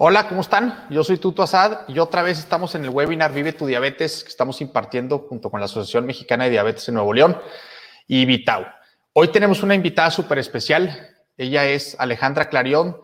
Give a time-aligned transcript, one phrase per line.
[0.00, 0.86] Hola, ¿cómo están?
[0.90, 4.28] Yo soy Tuto Asad y otra vez estamos en el webinar Vive tu Diabetes que
[4.28, 7.36] estamos impartiendo junto con la Asociación Mexicana de Diabetes en Nuevo León
[8.06, 8.64] y Vitao.
[9.12, 11.16] Hoy tenemos una invitada súper especial.
[11.36, 12.96] Ella es Alejandra Clarión,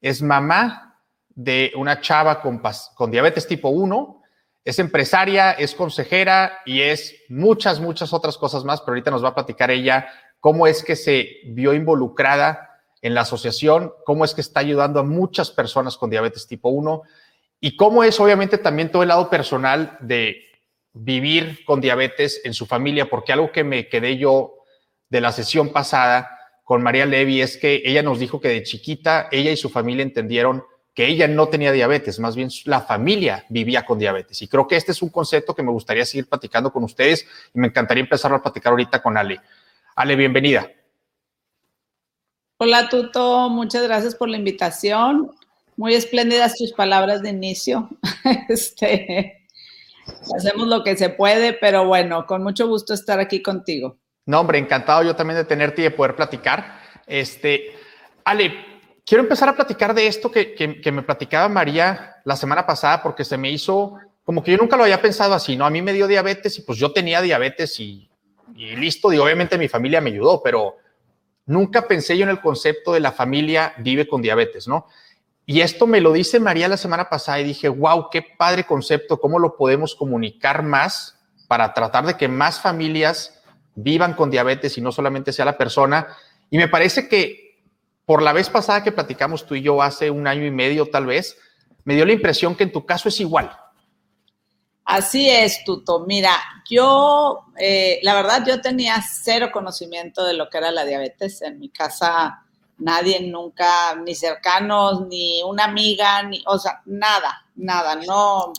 [0.00, 0.98] es mamá
[1.28, 2.60] de una chava con,
[2.96, 4.20] con diabetes tipo 1,
[4.64, 9.28] es empresaria, es consejera y es muchas, muchas otras cosas más, pero ahorita nos va
[9.28, 10.08] a platicar ella
[10.40, 12.71] cómo es que se vio involucrada
[13.02, 17.02] en la asociación, cómo es que está ayudando a muchas personas con diabetes tipo 1
[17.60, 20.36] y cómo es obviamente también todo el lado personal de
[20.92, 24.54] vivir con diabetes en su familia, porque algo que me quedé yo
[25.08, 29.28] de la sesión pasada con María Levy es que ella nos dijo que de chiquita
[29.32, 30.64] ella y su familia entendieron
[30.94, 34.42] que ella no tenía diabetes, más bien la familia vivía con diabetes.
[34.42, 37.58] Y creo que este es un concepto que me gustaría seguir platicando con ustedes y
[37.58, 39.40] me encantaría empezar a platicar ahorita con Ale.
[39.96, 40.70] Ale, bienvenida.
[42.64, 45.32] Hola Tuto, muchas gracias por la invitación.
[45.76, 47.88] Muy espléndidas tus palabras de inicio.
[48.48, 49.48] Este,
[50.32, 53.96] hacemos lo que se puede, pero bueno, con mucho gusto estar aquí contigo.
[54.26, 56.78] No, hombre, encantado yo también de tenerte y de poder platicar.
[57.04, 57.74] Este,
[58.24, 58.54] Ale,
[59.04, 63.24] quiero empezar a platicar de esto que, que, me platicaba María la semana pasada porque
[63.24, 65.66] se me hizo como que yo nunca lo había pensado así, ¿no?
[65.66, 68.08] A mí me dio diabetes y pues yo tenía diabetes y,
[68.54, 70.76] y listo, y obviamente mi familia me ayudó, pero
[71.46, 74.86] Nunca pensé yo en el concepto de la familia vive con diabetes, ¿no?
[75.44, 79.18] Y esto me lo dice María la semana pasada y dije, wow, qué padre concepto,
[79.18, 81.18] cómo lo podemos comunicar más
[81.48, 83.42] para tratar de que más familias
[83.74, 86.06] vivan con diabetes y no solamente sea la persona.
[86.48, 87.60] Y me parece que
[88.04, 91.06] por la vez pasada que platicamos tú y yo hace un año y medio tal
[91.06, 91.36] vez,
[91.84, 93.50] me dio la impresión que en tu caso es igual.
[94.84, 96.00] Así es, Tuto.
[96.06, 96.36] Mira,
[96.68, 101.42] yo, eh, la verdad, yo tenía cero conocimiento de lo que era la diabetes.
[101.42, 102.42] En mi casa
[102.78, 107.96] nadie nunca, ni cercanos, ni una amiga, ni, o sea, nada, nada.
[107.96, 108.52] No,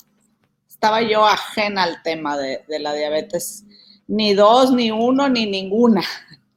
[0.68, 3.64] estaba yo ajena al tema de, la diabetes.
[4.08, 6.04] Ni dos, ni uno, ni ninguna.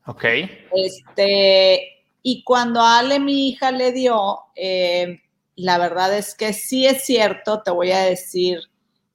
[0.06, 0.25] Ok.
[0.72, 5.21] Este, y cuando Ale, mi hija, le dio, eh,
[5.56, 8.60] la verdad es que sí es cierto, te voy a decir,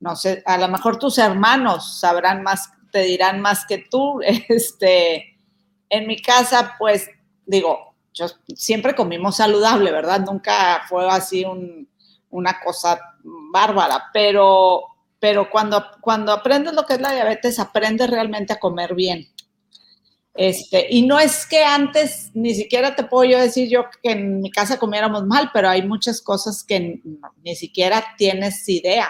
[0.01, 4.19] no sé, a lo mejor tus hermanos sabrán más, te dirán más que tú.
[4.49, 5.37] Este,
[5.89, 7.09] en mi casa, pues
[7.45, 8.25] digo, yo
[8.55, 10.21] siempre comimos saludable, ¿verdad?
[10.21, 11.45] Nunca fue así
[12.29, 12.99] una cosa
[13.53, 14.83] bárbara, pero,
[15.19, 19.27] pero cuando, cuando aprendes lo que es la diabetes, aprendes realmente a comer bien.
[20.33, 24.39] Este, y no es que antes ni siquiera te puedo yo decir yo que en
[24.41, 27.01] mi casa comiéramos mal, pero hay muchas cosas que
[27.43, 29.09] ni siquiera tienes idea.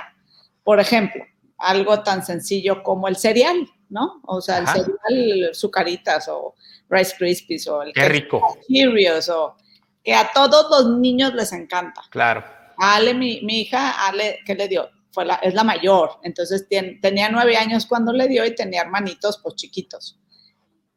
[0.63, 1.23] Por ejemplo,
[1.61, 4.21] algo tan sencillo como el cereal, ¿no?
[4.25, 6.55] O sea, el cereal, sucaritas o
[6.89, 8.57] Rice Krispies o el Qué rico.
[8.67, 9.55] Cheerios o
[10.03, 12.01] que a todos los niños les encanta.
[12.09, 12.43] Claro.
[12.77, 14.89] Ale, mi, hija, Ale, ¿qué le dio?
[15.11, 16.67] Fue la, es la mayor, entonces
[17.01, 20.17] tenía nueve años cuando le dio y tenía hermanitos pues chiquitos.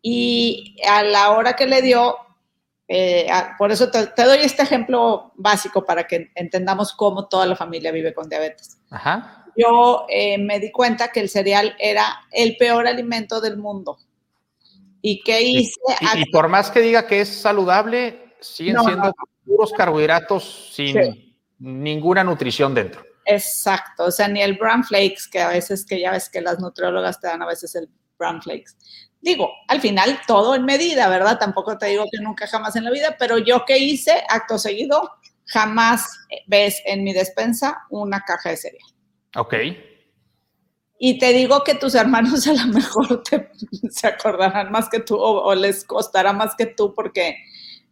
[0.00, 2.16] Y a la hora que le dio,
[2.86, 3.26] eh,
[3.58, 7.90] por eso te, te, doy este ejemplo básico para que entendamos cómo toda la familia
[7.90, 8.78] vive con diabetes.
[8.90, 13.98] Ajá yo eh, me di cuenta que el cereal era el peor alimento del mundo.
[15.00, 15.80] ¿Y qué hice?
[16.16, 19.12] Y, por más que diga que es saludable, siguen siendo
[19.44, 23.04] puros carbohidratos sin ninguna nutrición dentro.
[23.26, 26.58] Exacto, o sea, ni el bran flakes, que a veces que ya ves que las
[26.58, 27.88] nutriólogas te dan a veces el
[28.18, 28.72] bran flakes.
[29.20, 31.38] Digo, al final todo en medida, ¿verdad?
[31.38, 35.10] Tampoco te digo que nunca jamás en la vida, pero yo qué hice, acto seguido,
[35.46, 36.06] jamás
[36.46, 38.93] ves en mi despensa una caja de cereal.
[39.36, 39.54] Ok.
[40.98, 43.50] Y te digo que tus hermanos a lo mejor te,
[43.90, 47.36] se acordarán más que tú o, les costará más que tú porque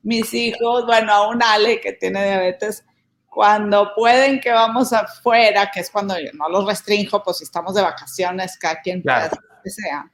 [0.02, 2.84] mis hijos, bueno, a un Ale que tiene diabetes,
[3.28, 7.74] cuando pueden que vamos afuera, que es cuando yo no los restringo, pues si estamos
[7.74, 10.10] de vacaciones, cada quien puede hacer lo que sea.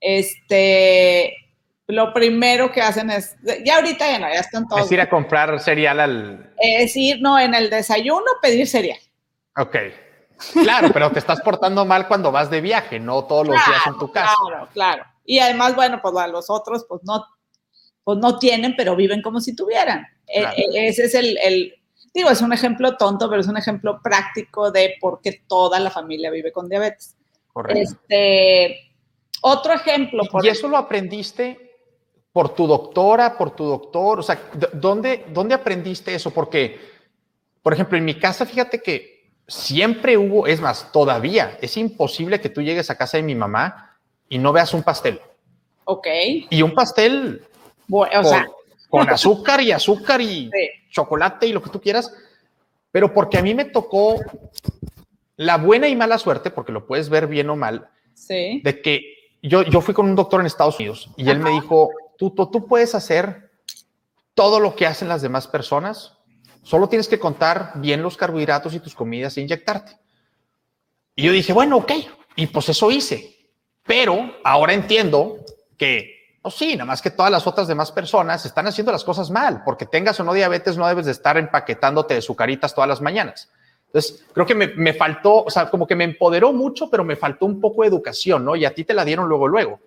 [0.00, 1.34] Este,
[1.86, 4.86] lo primero que hacen es, ya ahorita ya no, ya están todos.
[4.86, 6.54] Es ir a comprar cereal al.
[6.58, 8.98] Es ir, no, en el desayuno pedir cereal.
[9.56, 9.76] Ok.
[10.52, 13.98] Claro, pero te estás portando mal cuando vas de viaje, no todos los días en
[13.98, 14.34] tu casa.
[14.46, 15.04] Claro, claro.
[15.24, 17.24] Y además, bueno, pues a los otros, pues no,
[18.02, 20.06] pues no tienen, pero viven como si tuvieran.
[20.26, 21.74] E, e, ese es el,
[22.12, 25.90] digo, es un ejemplo tonto, pero es un ejemplo práctico de por qué toda la
[25.90, 27.16] familia vive con diabetes.
[27.52, 27.80] Correcto.
[27.80, 28.92] Este,
[29.42, 30.22] otro ejemplo.
[30.42, 31.78] ¿Y eso lo aprendiste
[32.32, 34.20] por tu doctora, por tu doctor?
[34.20, 34.38] O sea,
[34.72, 36.30] ¿dónde, ¿dónde aprendiste eso?
[36.30, 36.78] Porque,
[37.62, 39.13] por ejemplo, en mi casa, fíjate que
[39.46, 43.96] siempre hubo, es más, todavía es imposible que tú llegues a casa de mi mamá
[44.28, 45.20] y no veas un pastel.
[45.84, 46.06] Ok.
[46.50, 47.42] Y un pastel
[48.88, 50.50] con, azúcar y azúcar y
[50.90, 52.12] chocolate y lo que tú quieras.
[52.90, 54.20] pero porque a mí me tocó
[55.36, 58.60] la buena y mala suerte, porque lo puedes ver bien o mal, sí.
[58.62, 59.02] de que
[59.42, 62.46] yo, yo fui con un doctor en Estados Unidos y él me dijo, tú, tú,
[62.46, 63.50] tú puedes hacer
[64.34, 66.16] todo lo que hacen las demás personas,
[66.64, 69.96] solo tienes que contar bien los carbohidratos y tus comidas e inyectarte.
[71.14, 71.92] Y yo dije, bueno, ok,
[72.34, 73.36] y pues eso hice,
[73.84, 75.36] pero ahora entiendo
[75.78, 79.30] que, oh sí, nada más que todas las otras demás personas están haciendo las cosas
[79.30, 83.00] mal, porque tengas o no diabetes, no debes de estar empaquetándote de sucaritas todas las
[83.00, 83.50] mañanas.
[83.86, 87.14] Entonces, creo que me, me, faltó, o sea, como que me empoderó mucho, pero me
[87.14, 88.56] faltó un poco de educación, ¿no?
[88.56, 89.78] Y a ti te la dieron luego, luego.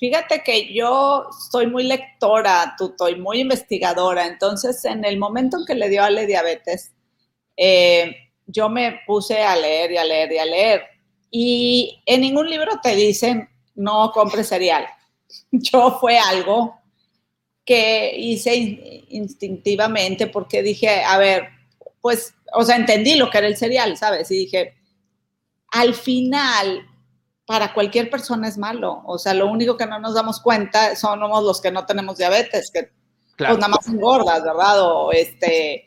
[0.00, 5.66] Fíjate que yo soy muy lectora, tú soy muy investigadora, entonces en el momento en
[5.66, 6.92] que le dio a Ale diabetes,
[7.54, 8.16] eh,
[8.46, 10.82] yo me puse a leer y a leer y a leer.
[11.30, 14.86] Y en ningún libro te dicen no compres cereal.
[15.52, 16.80] Yo fue algo
[17.64, 21.48] que hice instintivamente porque dije, a ver,
[22.00, 24.30] pues, o sea, entendí lo que era el cereal, ¿sabes?
[24.30, 24.74] Y dije,
[25.68, 26.89] al final,
[27.50, 29.02] para cualquier persona es malo.
[29.06, 32.70] O sea, lo único que no nos damos cuenta somos los que no tenemos diabetes,
[32.70, 32.92] que
[33.34, 33.54] claro.
[33.54, 34.80] pues nada más engordas, ¿verdad?
[34.80, 35.86] O este...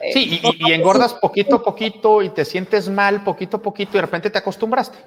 [0.00, 3.92] Eh, sí, y, y, engordas poquito a poquito y te sientes mal poquito a poquito
[3.92, 4.98] y de repente te acostumbraste.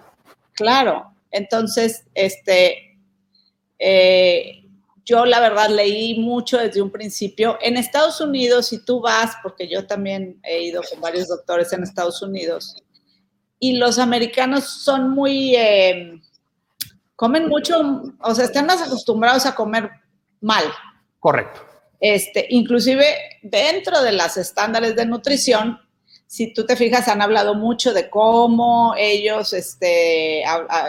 [0.54, 2.98] Claro, entonces, este,
[3.78, 4.64] eh,
[5.04, 7.58] yo la verdad leí mucho desde un principio.
[7.62, 11.84] En Estados Unidos, si tú vas, porque yo también he ido con varios doctores en
[11.84, 12.82] Estados Unidos,
[13.64, 16.20] y los americanos son muy, eh,
[17.16, 19.92] comen mucho, o sea, están más acostumbrados a comer
[20.42, 20.64] mal.
[21.20, 21.62] Correcto.
[22.00, 23.06] Este, inclusive
[23.44, 25.80] dentro de las estándares de nutrición,
[26.26, 30.88] si tú te fijas, han hablado mucho de cómo ellos, este, a, a,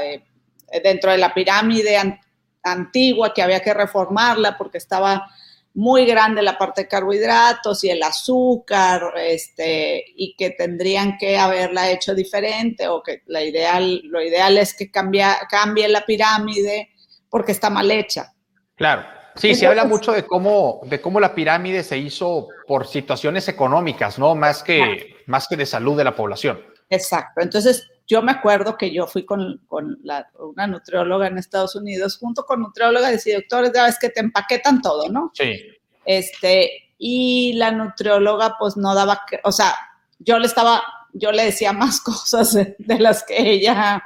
[0.82, 2.18] dentro de la pirámide an
[2.62, 5.28] antigua, que había que reformarla porque estaba
[5.74, 11.90] muy grande la parte de carbohidratos y el azúcar, este, y que tendrían que haberla
[11.90, 16.90] hecho diferente o que la ideal, lo ideal es que cambia, cambie la pirámide
[17.30, 18.32] porque está mal hecha.
[18.76, 19.02] Claro.
[19.34, 23.48] Sí, Entonces, se habla mucho de cómo, de cómo la pirámide se hizo por situaciones
[23.48, 24.34] económicas, ¿no?
[24.34, 26.60] Más que, más que de salud de la población.
[26.90, 27.40] Exacto.
[27.40, 32.18] Entonces, yo me acuerdo que yo fui con, con la, una nutrióloga en Estados Unidos,
[32.18, 35.30] junto con nutriólogas y doctores, ya ves que te empaquetan todo, ¿no?
[35.32, 35.58] Sí.
[36.04, 39.74] Este, y la nutrióloga, pues no daba, o sea,
[40.18, 40.82] yo le estaba,
[41.14, 44.04] yo le decía más cosas de, de las que ella,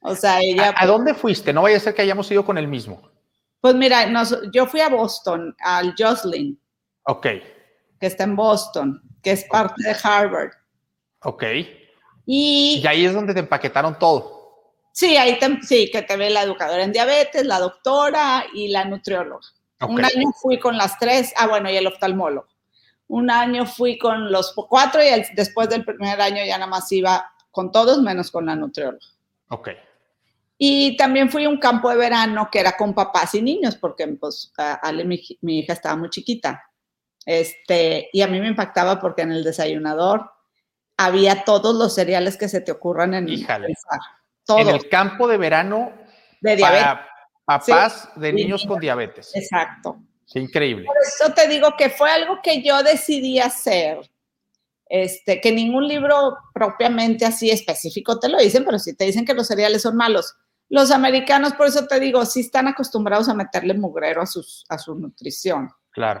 [0.00, 0.74] o sea, ella.
[0.76, 1.52] ¿A, ¿A, dónde fuiste?
[1.52, 3.08] No vaya a ser que hayamos ido con el mismo.
[3.60, 6.60] Pues mira, nos, yo fui a Boston, al Joslin.
[7.04, 7.26] Ok.
[8.00, 10.50] Que está en Boston, que es parte de Harvard.
[11.22, 11.44] Ok.
[12.26, 14.44] Y, y ahí es donde te empaquetaron todo.
[14.92, 18.84] Sí, ahí te, sí, que te ve la educadora en diabetes, la doctora y la
[18.84, 19.46] nutrióloga.
[19.80, 19.94] Okay.
[19.94, 22.46] Un año fui con las tres, ah, bueno, y el oftalmólogo.
[23.08, 26.90] Un año fui con los cuatro y el, después del primer año ya nada más
[26.92, 29.04] iba con todos menos con la nutrióloga.
[29.48, 29.70] Ok.
[30.56, 34.06] Y también fui a un campo de verano que era con papás y niños, porque
[34.06, 36.62] pues Ale, mi, mi hija estaba muy chiquita.
[37.26, 40.30] Este, y a mí me impactaba porque en el desayunador
[40.96, 43.66] había todos los cereales que se te ocurran en Híjale.
[43.66, 44.00] Pensar,
[44.44, 44.58] todo.
[44.58, 45.92] En el campo de verano
[46.40, 46.84] de diabetes.
[46.84, 47.08] para
[47.44, 49.30] papás sí, de niños sí, con diabetes.
[49.34, 49.98] Exacto.
[50.34, 50.84] Increíble.
[50.86, 53.98] Por eso te digo que fue algo que yo decidí hacer.
[54.86, 59.34] Este, que ningún libro propiamente así específico te lo dicen, pero sí te dicen que
[59.34, 60.36] los cereales son malos.
[60.68, 64.78] Los americanos, por eso te digo, sí están acostumbrados a meterle mugrero a, sus, a
[64.78, 65.70] su nutrición.
[65.90, 66.20] Claro.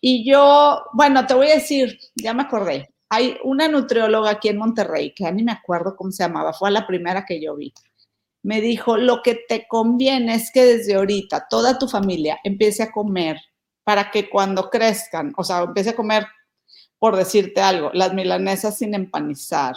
[0.00, 4.58] Y yo, bueno, te voy a decir, ya me acordé, hay una nutrióloga aquí en
[4.58, 7.72] Monterrey, que ya ni me acuerdo cómo se llamaba, fue la primera que yo vi.
[8.42, 12.92] Me dijo, lo que te conviene es que desde ahorita toda tu familia empiece a
[12.92, 13.38] comer
[13.82, 16.26] para que cuando crezcan, o sea, empiece a comer,
[16.98, 19.74] por decirte algo, las milanesas sin empanizar,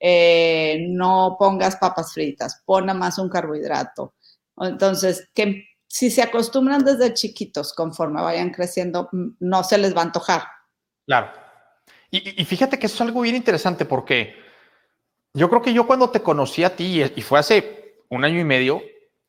[0.00, 4.14] eh, no pongas papas fritas, pon más un carbohidrato.
[4.56, 10.04] Entonces, que si se acostumbran desde chiquitos, conforme vayan creciendo, no se les va a
[10.04, 10.42] antojar.
[11.06, 11.47] Claro.
[12.10, 14.34] Y, y, fíjate que eso es algo bien interesante porque
[15.34, 18.44] yo creo que yo cuando te conocí a ti, y fue hace un año y
[18.44, 18.82] medio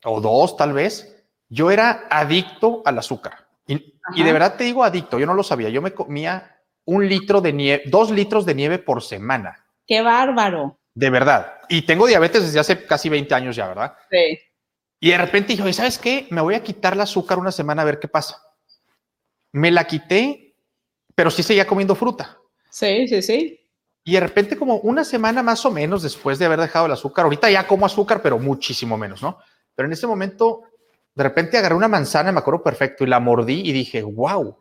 [0.06, 3.48] o dos tal vez, yo era adicto al azúcar.
[3.68, 5.70] Y, y de verdad te digo adicto, yo no lo sabía.
[5.70, 9.66] Yo me comía un litro de nieve, dos litros de nieve por semana.
[9.86, 10.80] ¡Qué bárbaro!
[10.96, 11.60] De verdad.
[11.70, 13.96] Y tengo diabetes desde hace casi 20 años ya, ¿verdad?
[14.10, 14.40] Sí.
[15.00, 16.28] Y de repente dije, ¿sabes qué?
[16.32, 18.42] Me voy a quitar el azúcar una semana a ver qué pasa.
[19.52, 20.56] Me la quité,
[21.14, 22.39] pero sí seguía comiendo fruta.
[22.70, 23.60] Sí, sí, sí.
[24.04, 27.26] Y de repente como una semana más o menos después de haber dejado el azúcar,
[27.26, 29.38] ahorita ya como azúcar, pero muchísimo menos, ¿no?
[29.76, 30.64] Pero en ese momento,
[31.14, 34.58] de repente agarré una manzana, me acuerdo perfecto, y la mordí y dije, wow, o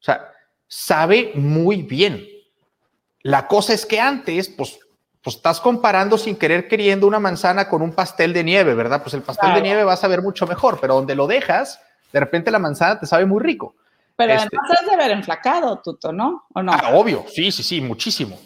[0.00, 0.32] sea,
[0.66, 2.26] sabe muy bien.
[3.22, 4.78] La cosa es que antes, pues,
[5.22, 9.02] pues estás comparando sin querer queriendo una manzana con un pastel de nieve, ¿verdad?
[9.02, 11.80] Pues el pastel de nieve va a saber mucho mejor, pero donde lo dejas,
[12.12, 13.74] de repente la manzana te sabe muy rico.
[14.18, 16.44] Pero este, además has de haber enflacado, Tuto, ¿no?
[16.52, 16.72] ¿O no?
[16.72, 18.36] Ah, obvio, sí, sí, sí, muchísimo,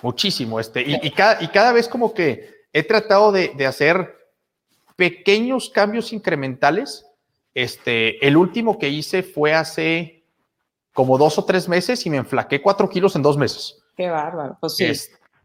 [0.00, 0.60] muchísimo.
[0.60, 4.16] Este, y, cada, y cada vez como que he tratado de, de hacer
[4.94, 7.04] pequeños cambios incrementales.
[7.54, 10.24] Este, el último que hice fue hace
[10.92, 13.82] como dos o tres meses y me enflaqué cuatro kilos en dos meses.
[13.96, 14.92] Qué bárbaro, pues sí.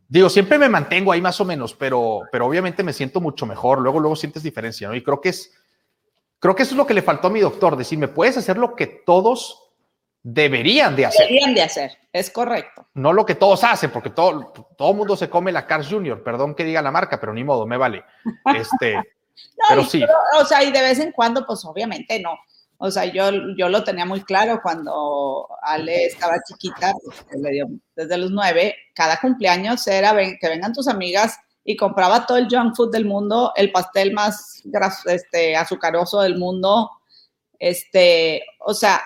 [0.07, 3.79] digo, siempre me mantengo ahí más o menos, pero, pero obviamente me siento mucho mejor.
[3.79, 4.95] Luego, luego sientes diferencia, ¿no?
[4.95, 5.53] Y creo que es,
[6.39, 8.75] creo que eso es lo que le faltó a mi doctor, decirme, puedes hacer lo
[8.75, 9.60] que todos
[10.23, 11.27] deberían de hacer.
[11.27, 12.87] Deberían de hacer, es correcto.
[12.93, 16.55] No lo que todos hacen, porque todo, todo mundo se come la Cars Junior, perdón
[16.55, 18.03] que diga la marca, pero ni modo, me vale.
[18.55, 19.01] Este,
[19.69, 20.03] pero sí.
[20.39, 22.37] o sea, y de vez en cuando, pues obviamente no.
[22.83, 26.93] O sea, yo, yo lo tenía muy claro cuando Ale estaba chiquita,
[27.39, 32.39] le dio desde los nueve, cada cumpleaños era que vengan tus amigas y compraba todo
[32.39, 34.63] el junk food del mundo, el pastel más
[35.05, 36.89] este, azucaroso del mundo,
[37.59, 38.99] este, o sea,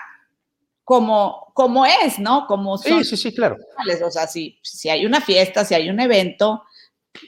[0.85, 2.45] como, como es, ¿no?
[2.45, 3.57] Como sí, sí, sí, claro.
[4.05, 6.63] O sea, si, si hay una fiesta, si hay un evento,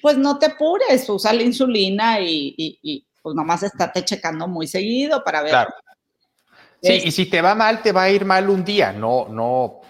[0.01, 5.23] pues no te apures, usa la insulina y, y, pues nomás estate checando muy seguido
[5.23, 5.49] para ver.
[5.49, 5.73] Claro.
[6.81, 9.81] Sí, y si te va mal, te va a ir mal un día, no, no,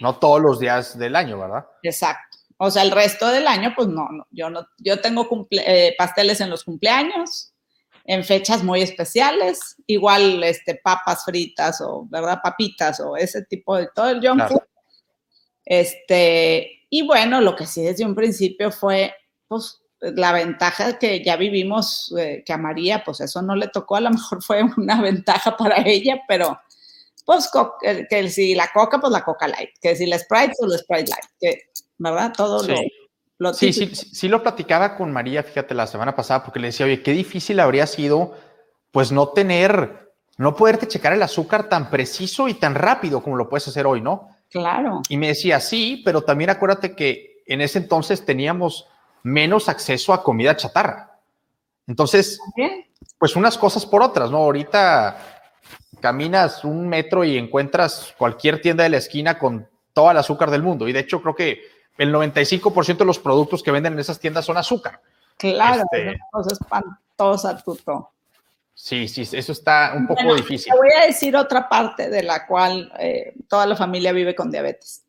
[0.00, 1.64] no todos los días del año, ¿verdad?
[1.84, 2.36] Exacto.
[2.56, 6.40] O sea, el resto del año, pues no, no yo no, yo tengo eh, pasteles
[6.40, 7.53] en los cumpleaños,
[8.04, 12.40] en fechas muy especiales, igual este papas fritas o, ¿verdad?
[12.42, 14.62] Papitas o ese tipo de todo el junk food.
[15.64, 19.14] Este, y bueno, lo que sí desde un principio fue
[19.48, 23.96] pues, la ventaja que ya vivimos, eh, que a María, pues eso no le tocó,
[23.96, 26.60] a lo mejor fue una ventaja para ella, pero
[27.24, 27.50] pues
[28.10, 31.10] que, si la coca, pues la coca light, que si la Sprite, pues la Sprite
[31.10, 31.62] light, que,
[31.96, 32.34] ¿verdad?
[32.36, 32.70] Todo sí.
[32.70, 32.76] lo,
[33.52, 37.02] sí, sí, sí, lo platicaba con María, fíjate, la semana pasada, porque le decía, oye,
[37.02, 38.34] qué difícil habría sido,
[38.90, 43.48] pues no tener, no poderte checar el azúcar tan preciso y tan rápido como lo
[43.48, 44.28] puedes hacer hoy, ¿no?
[44.50, 45.02] Claro.
[45.08, 48.86] Y me decía, sí, pero también acuérdate que en ese entonces teníamos
[49.22, 51.18] menos acceso a comida chatarra.
[51.86, 52.38] Entonces,
[53.18, 54.38] pues unas cosas por otras, ¿no?
[54.38, 55.18] Ahorita
[56.00, 60.62] caminas un metro y encuentras cualquier tienda de la esquina con todo el azúcar del
[60.62, 60.86] mundo.
[60.86, 61.62] Y de hecho, creo que
[61.98, 65.00] el 95% de los productos que venden en esas tiendas son azúcar.
[65.36, 68.10] Claro, este, es cosa espantosa, Tuto.
[68.74, 70.72] Sí, sí, eso está un poco difícil.
[70.72, 74.50] Te voy a decir otra parte de la cual eh, toda la familia vive con
[74.50, 75.02] diabetes.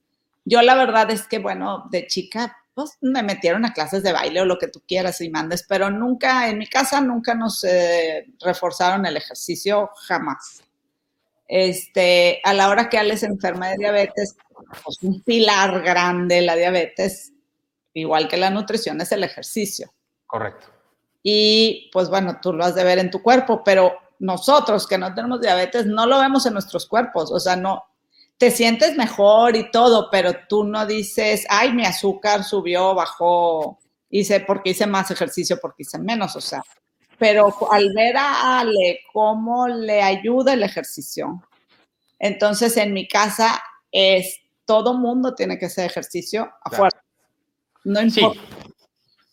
[0.44, 4.42] Yo la verdad es que, bueno, de chica pues me metieron a clases de baile
[4.42, 8.28] o lo que tú quieras y mandes, pero nunca, en mi casa nunca nos eh,
[8.42, 10.62] reforzaron el ejercicio, jamás.
[11.48, 14.36] Este, a la hora que Alex se enferma de diabetes,
[14.84, 17.34] pues un pilar grande la diabetes,
[17.94, 19.94] igual que la nutrición, es el ejercicio.
[20.26, 20.68] Correcto.
[21.22, 25.14] Y pues bueno, tú lo has de ver en tu cuerpo, pero nosotros que no
[25.14, 27.84] tenemos diabetes no lo vemos en nuestros cuerpos, o sea, no,
[28.38, 34.42] te sientes mejor y todo, pero tú no dices, ay, mi azúcar subió, bajó, hice
[34.42, 36.64] porque hice más ejercicio, porque hice menos, o sea.
[37.18, 41.42] Pero al ver a Ale cómo le ayuda el ejercicio,
[42.20, 47.02] entonces en mi casa es todo mundo tiene que hacer ejercicio afuera.
[47.84, 48.42] No importa.
[48.42, 48.74] Sí,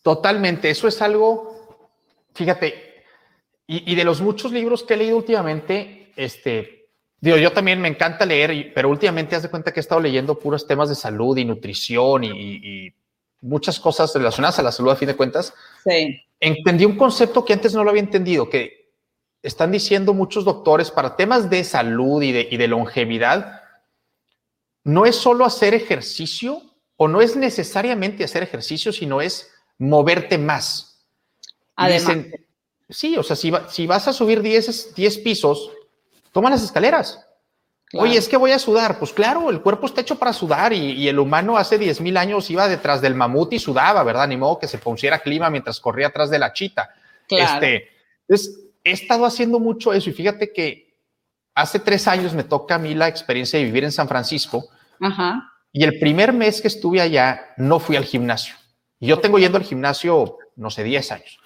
[0.01, 0.69] totalmente.
[0.69, 1.89] Eso es algo,
[2.33, 3.03] fíjate,
[3.67, 6.83] y, y de los muchos libros que he leído últimamente, este,
[7.23, 10.37] Digo, yo también me encanta leer, pero últimamente haz de cuenta que he estado leyendo
[10.37, 12.93] puros temas de salud y nutrición y,
[13.43, 15.53] muchas cosas relacionadas a la salud a fin de cuentas.
[15.83, 16.19] Sí.
[16.39, 18.91] Entendí un concepto que antes no lo había entendido, que
[19.43, 23.61] están diciendo muchos doctores para temas de salud y de, y de longevidad,
[24.85, 26.61] no es solo hacer ejercicio
[26.95, 31.05] o no es necesariamente hacer ejercicio, sino es moverte más.
[31.75, 32.17] Además.
[32.89, 35.71] sí, o sea, si, si vas a subir 10, 10 pisos,
[36.31, 37.25] toma las escaleras.
[37.93, 38.97] Oye, es que voy a sudar.
[38.97, 42.67] Pues claro, el cuerpo está hecho para sudar y, el humano hace 10.000 años iba
[42.67, 44.27] detrás del mamut y sudaba, ¿verdad?
[44.27, 46.89] Ni modo que se pusiera clima mientras corría atrás de la chita.
[47.27, 47.53] Claro.
[47.53, 47.89] Este,
[48.27, 50.97] entonces, he estado haciendo mucho eso y fíjate que
[51.53, 54.69] hace tres años me toca a mí la experiencia de vivir en San Francisco.
[54.99, 55.51] Ajá.
[55.71, 58.55] Y el primer mes que estuve allá no fui al gimnasio.
[58.99, 61.39] Y yo tengo yendo al gimnasio, no sé, 10 años.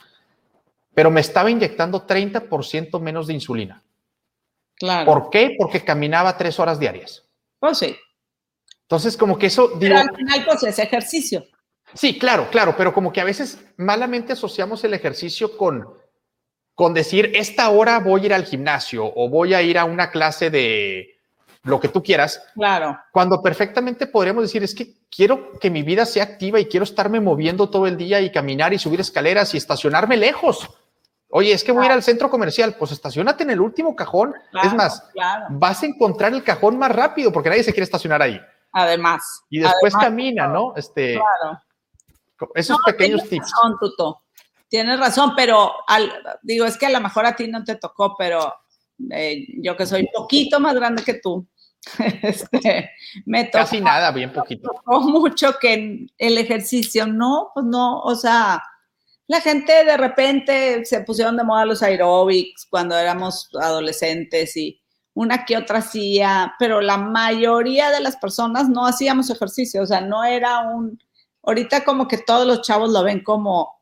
[0.93, 3.83] Pero me estaba inyectando 30% menos de insulina.
[4.79, 5.55] ¿Por qué?
[5.57, 7.23] Porque caminaba tres horas diarias.
[7.59, 7.95] Pues sí.
[8.83, 9.71] Entonces, como que eso...
[9.79, 11.43] Pero al final, pues es ejercicio.
[11.93, 15.87] Sí, claro, claro, pero como que a veces malamente asociamos el ejercicio con,
[16.75, 20.11] con decir, esta hora voy a ir al gimnasio o voy a ir a una
[20.11, 21.17] clase de,
[21.67, 22.41] lo que tú quieras.
[22.55, 22.97] Claro.
[23.11, 27.19] Cuando perfectamente podríamos decir, es que quiero que mi vida sea activa y quiero estarme
[27.19, 30.69] moviendo todo el día y caminar y subir escaleras y estacionarme lejos.
[31.29, 34.33] Oye, es que voy a ir al centro comercial, pues estacionate en el último cajón.
[34.63, 35.03] es más,
[35.49, 38.39] vas a encontrar el cajón más rápido porque nadie se quiere estacionar ahí.
[38.71, 39.43] Además.
[39.49, 40.73] Y después camina, ¿no?
[40.75, 41.61] Este, claro.
[42.53, 43.51] Esos pequeños tienes tips.
[43.55, 44.21] Razón, Tuto.
[44.69, 45.73] Tienes razón, pero
[46.41, 48.53] digo, es que a lo mejor a ti no te tocó, pero
[49.11, 51.47] eh, yo que soy poquito más grande que tú,
[52.21, 52.91] este,
[53.25, 53.59] me tocó.
[53.59, 54.69] Casi nada, bien poquito.
[54.69, 58.61] Me tocó mucho que el ejercicio, no, pues no, o sea
[59.27, 64.81] la gente de repente se pusieron de moda los aeróbics cuando éramos adolescentes y
[65.13, 69.99] una que otra hacía, pero la mayoría de las personas no hacíamos ejercicio, o sea,
[69.99, 70.97] no era un,
[71.43, 73.79] ahorita como que todos los chavos lo ven como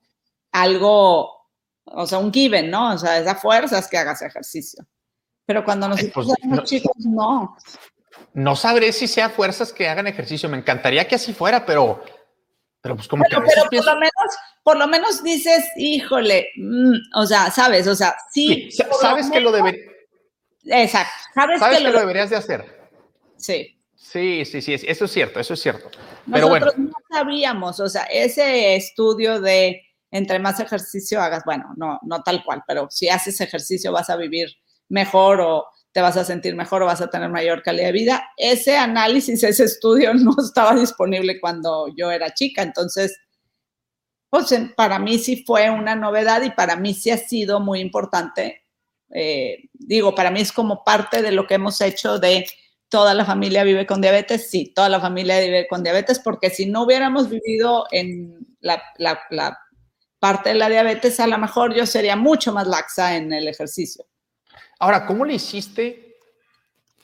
[0.51, 1.49] algo,
[1.83, 2.93] o sea, un given, ¿no?
[2.93, 4.85] O sea, esa fuerza es que hagas ejercicio.
[5.45, 7.55] Pero cuando nos pues, no, chicos, no.
[8.33, 12.01] No sabré si sea fuerzas que hagan ejercicio, me encantaría que así fuera, pero
[12.85, 14.11] pero pues como que por lo menos,
[14.61, 18.69] por lo menos dices, híjole, mm", o sea, sabes, o sea, sí.
[19.01, 19.91] sabes que lo deberías.
[20.65, 21.11] Exacto.
[21.33, 22.91] Sabes, que, lo, deberías de hacer.
[23.37, 23.75] Sí.
[23.95, 25.89] Sí, sí, sí, eso es cierto, eso es cierto.
[26.31, 31.99] Pero Nosotros no sabíamos, o sea, ese estudio de entre más ejercicio hagas, bueno, no,
[32.03, 34.49] no tal cual, pero si haces ejercicio vas a vivir
[34.89, 35.65] mejor o
[35.95, 38.29] te vas a sentir mejor o vas a tener mayor calidad de vida.
[38.35, 43.17] Ese análisis, ese estudio no estaba disponible cuando yo era chica, entonces,
[44.29, 48.65] pues para mí sí fue una novedad y para mí sí ha sido muy importante.
[49.09, 52.45] Eh, digo, para mí es como parte de lo que hemos hecho de
[52.89, 56.65] toda la familia vive con diabetes, sí, toda la familia vive con diabetes, porque si
[56.65, 59.57] no hubiéramos vivido en la, la
[60.19, 64.05] parte de la diabetes, a lo mejor yo sería mucho más laxa en el ejercicio.
[64.79, 66.05] Ahora, ¿cómo le hiciste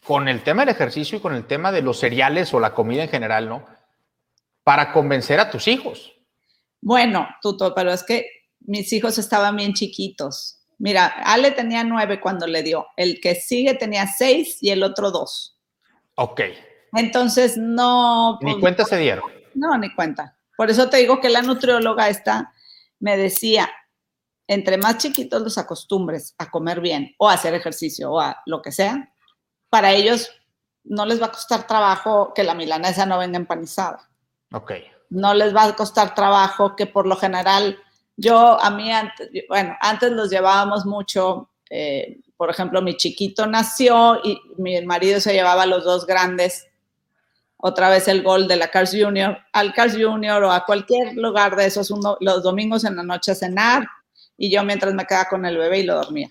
[0.03, 3.03] con el tema del ejercicio y con el tema de los cereales o la comida
[3.03, 3.65] en general, ¿no?
[4.63, 6.13] Para convencer a tus hijos.
[6.81, 8.25] Bueno, Tuto, pero es que
[8.60, 10.57] mis hijos estaban bien chiquitos.
[10.79, 15.12] Mira, Ale tenía nueve cuando le dio, el que sigue tenía seis y el otro
[15.12, 15.60] dos.
[16.15, 16.41] Ok.
[16.93, 18.39] Entonces, no.
[18.41, 19.31] Ni pues, cuenta se dieron.
[19.53, 20.38] No, ni cuenta.
[20.57, 22.51] Por eso te digo que la nutrióloga esta
[22.99, 23.71] me decía,
[24.47, 28.62] entre más chiquitos los acostumbres a comer bien o a hacer ejercicio o a lo
[28.62, 29.13] que sea,
[29.69, 30.30] para ellos
[30.84, 34.10] no les va a costar trabajo que la milanesa no venga empanizada.
[34.51, 34.73] Ok.
[35.10, 37.77] No les va a costar trabajo que por lo general,
[38.17, 44.19] yo a mí antes, bueno, antes los llevábamos mucho, eh, por ejemplo, mi chiquito nació
[44.23, 46.67] y mi marido se llevaba a los dos grandes,
[47.58, 51.56] otra vez el gol de la Cars Junior, al Cars Junior o a cualquier lugar
[51.56, 53.88] de esos, los domingos en la noche a cenar,
[54.41, 56.27] y yo mientras me quedaba con el bebé y lo dormía.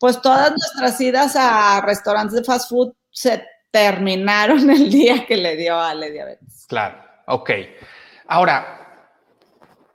[0.00, 5.54] Pues todas nuestras idas a restaurantes de fast food se terminaron el día que le
[5.54, 6.66] dio a la diabetes.
[6.66, 7.50] Claro, ok.
[8.26, 9.12] Ahora,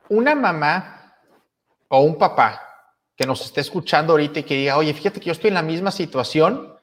[0.07, 1.13] una mamá
[1.89, 2.61] o un papá
[3.17, 5.61] que nos esté escuchando ahorita y que diga, oye, fíjate que yo estoy en la
[5.61, 6.73] misma situación,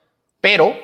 [0.42, 0.77] pero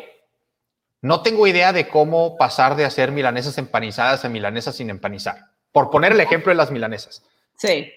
[1.02, 5.50] no tengo idea de cómo pasar de hacer milanesas empanizadas a milanesas sin empanizar.
[5.72, 7.22] Por poner el ejemplo de las milanesas.
[7.58, 7.92] Sí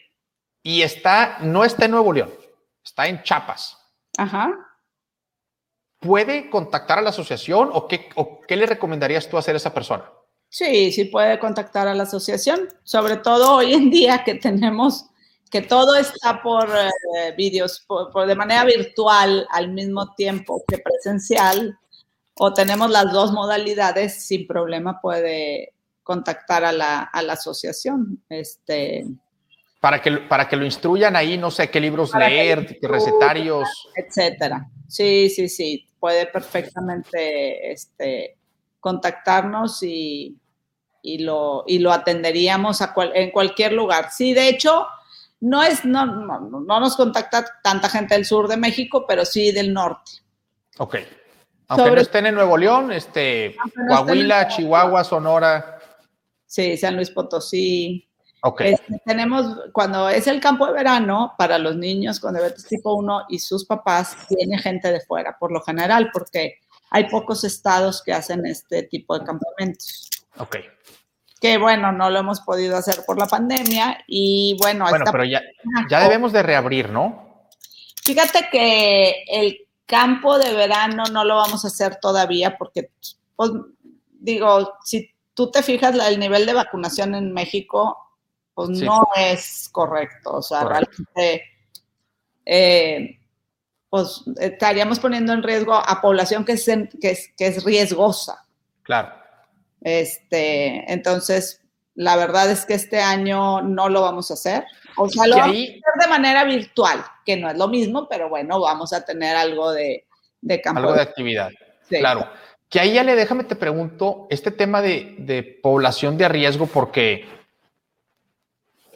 [0.66, 2.34] y está, no está en Nuevo León,
[2.84, 3.78] está en Chiapas.
[4.18, 4.52] Ajá.
[6.00, 8.10] ¿Puede contactar a la asociación o qué,
[8.48, 10.12] qué le recomendarías tú hacer a esa persona?
[10.50, 15.06] Sí, sí puede contactar a la asociación, sobre todo hoy en día que tenemos
[15.52, 21.78] que todo está por eh, vídeos, por, de manera virtual al mismo tiempo que presencial,
[22.34, 28.24] o tenemos las dos modalidades, sin problema puede contactar a la, a la asociación.
[28.30, 29.06] Este,
[29.86, 33.70] para que, para que lo instruyan ahí, no sé qué libros leer, qué recetarios.
[33.96, 34.68] Etcétera.
[34.88, 35.88] Sí, sí, sí.
[36.00, 38.36] Puede perfectamente este,
[38.80, 40.36] contactarnos y,
[41.04, 44.10] y, lo, y lo atenderíamos a en cualquier lugar.
[44.10, 44.88] Sí, de hecho,
[45.42, 49.52] no, es, no, no, no, nos contacta tanta gente del sur de México, pero sí
[49.52, 50.14] del norte.
[50.80, 50.96] Ok.
[51.68, 53.56] Aunque no estén en Nuevo León, este,
[53.88, 55.78] Coahuila, Chihuahua, Sonora.
[56.48, 58.10] Sí, San Luis Potosí,
[58.60, 63.26] este, tenemos, cuando es el campo de verano, para los niños con diabetes tipo 1
[63.30, 66.60] y sus papás, tiene gente de fuera, por lo general, porque
[66.92, 70.10] hay pocos estados que hacen este tipo de campamentos.
[70.38, 70.58] Ok.
[71.42, 74.86] Que bueno, no lo hemos podido hacer por la pandemia y bueno.
[74.88, 75.42] Bueno, pero ya,
[75.90, 77.50] ya debemos de reabrir, ¿no?
[78.04, 82.90] Fíjate que el campo de verano no lo vamos a hacer todavía porque,
[83.36, 83.52] pues,
[84.12, 88.05] digo, si tú te fijas el nivel de vacunación en México,
[88.56, 90.38] pues no es correcto.
[90.38, 91.44] O sea, realmente,
[92.46, 93.20] eh,
[93.90, 98.46] pues estaríamos poniendo en riesgo a población que es, que es, que es riesgosa.
[98.82, 99.14] Claro.
[99.82, 101.62] Este, entonces,
[101.94, 104.66] la verdad es que este año no lo vamos a hacer.
[104.98, 108.30] O sea, lo vamos a hacer de manera virtual, que no es lo mismo, pero
[108.30, 110.06] bueno, vamos a tener algo de,
[110.42, 110.80] de campo.
[110.80, 111.52] Algo de actividad.
[111.88, 112.28] Claro.
[112.70, 117.26] Que ahí ya le déjame te pregunto este tema de, de, población de riesgo, porque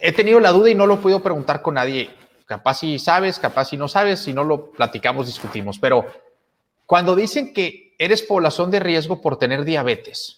[0.02, 2.10] he tenido la duda y no lo he podido preguntar con nadie.
[2.46, 5.78] Capaz si sabes, capaz si no sabes, si no lo platicamos, discutimos.
[5.80, 6.06] Pero
[6.86, 10.38] cuando dicen que eres población de riesgo por tener diabetes,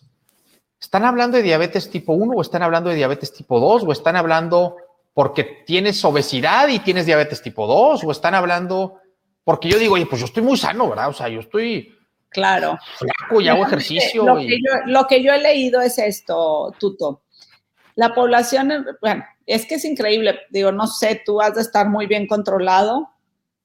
[0.79, 4.15] ¿están hablando de diabetes tipo 1 o están hablando de diabetes tipo 2 o están
[4.15, 4.77] hablando
[5.13, 9.01] porque tienes obesidad y tienes diabetes tipo 2 o están hablando
[9.43, 11.09] porque yo digo, oye, pues yo estoy muy sano, ¿verdad?
[11.09, 11.97] O sea, yo estoy
[12.29, 12.77] claro.
[12.97, 14.25] flaco y hago ejercicio.
[14.25, 17.23] Lo, que yo, lo que yo he leído es esto, Tuto.
[17.95, 20.39] La población, bueno, es que es increíble.
[20.49, 23.09] Digo, no sé, tú has de estar muy bien controlado.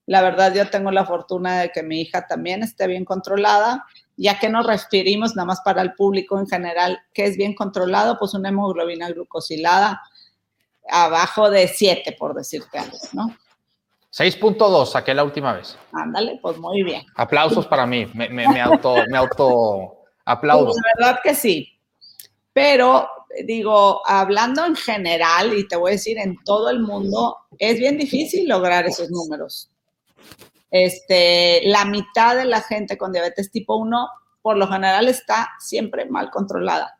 [0.06, 3.84] La verdad, yo tengo la fortuna de que mi hija también esté bien controlada,
[4.16, 8.18] ya que nos referimos nada más para el público en general, que es bien controlado,
[8.18, 10.00] pues una hemoglobina glucosilada
[10.88, 13.36] abajo de 7, por decirte algo, ¿no?
[14.16, 15.76] 6.2 saqué la última vez.
[15.92, 17.04] Ándale, pues muy bien.
[17.16, 20.66] Aplausos para mí, me, me, me auto, me auto aplaudo.
[20.66, 21.75] Pues la verdad que sí.
[22.56, 23.06] Pero
[23.44, 27.98] digo, hablando en general, y te voy a decir en todo el mundo, es bien
[27.98, 29.70] difícil lograr esos números.
[30.70, 34.08] Este, la mitad de la gente con diabetes tipo 1,
[34.40, 36.98] por lo general, está siempre mal controlada.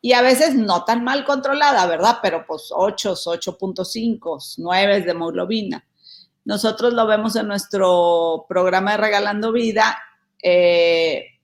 [0.00, 2.18] Y a veces no tan mal controlada, ¿verdad?
[2.20, 5.86] Pero pues 8, 8.5, 9 de hemoglobina.
[6.44, 9.96] Nosotros lo vemos en nuestro programa de Regalando Vida.
[10.42, 11.35] Eh,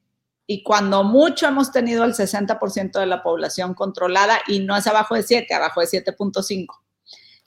[0.47, 5.15] y cuando mucho hemos tenido el 60% de la población controlada y no es abajo
[5.15, 6.67] de 7, abajo de 7.5.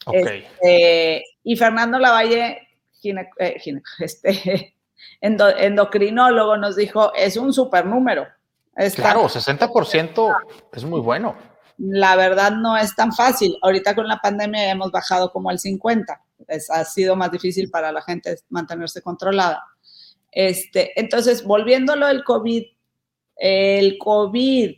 [0.06, 0.46] Okay.
[0.62, 2.68] Este, y Fernando Lavalle,
[3.04, 3.56] eh,
[4.00, 4.76] este,
[5.22, 8.28] endocrinólogo, nos dijo, es un super número.
[8.96, 10.36] claro, 60%
[10.74, 11.36] es muy bueno.
[11.78, 13.58] La verdad no es tan fácil.
[13.62, 16.22] Ahorita con la pandemia hemos bajado como al 50.
[16.70, 19.62] ha sido más difícil para la gente mantenerse controlada.
[20.32, 22.64] Este, entonces, volviendo a lo del COVID,
[23.36, 24.72] el COVID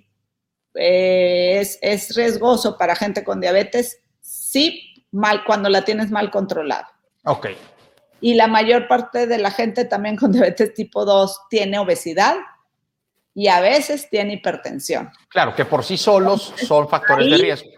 [0.75, 6.89] eh, es, riesgoso para gente con diabetes, sí, mal, cuando la tienes mal controlada.
[7.25, 7.47] Ok.
[8.21, 12.35] Y la mayor parte de la gente también con diabetes tipo 2 tiene obesidad
[13.33, 15.11] y a veces tiene hipertensión.
[15.29, 17.69] Claro, que por sí solos son factores de riesgo.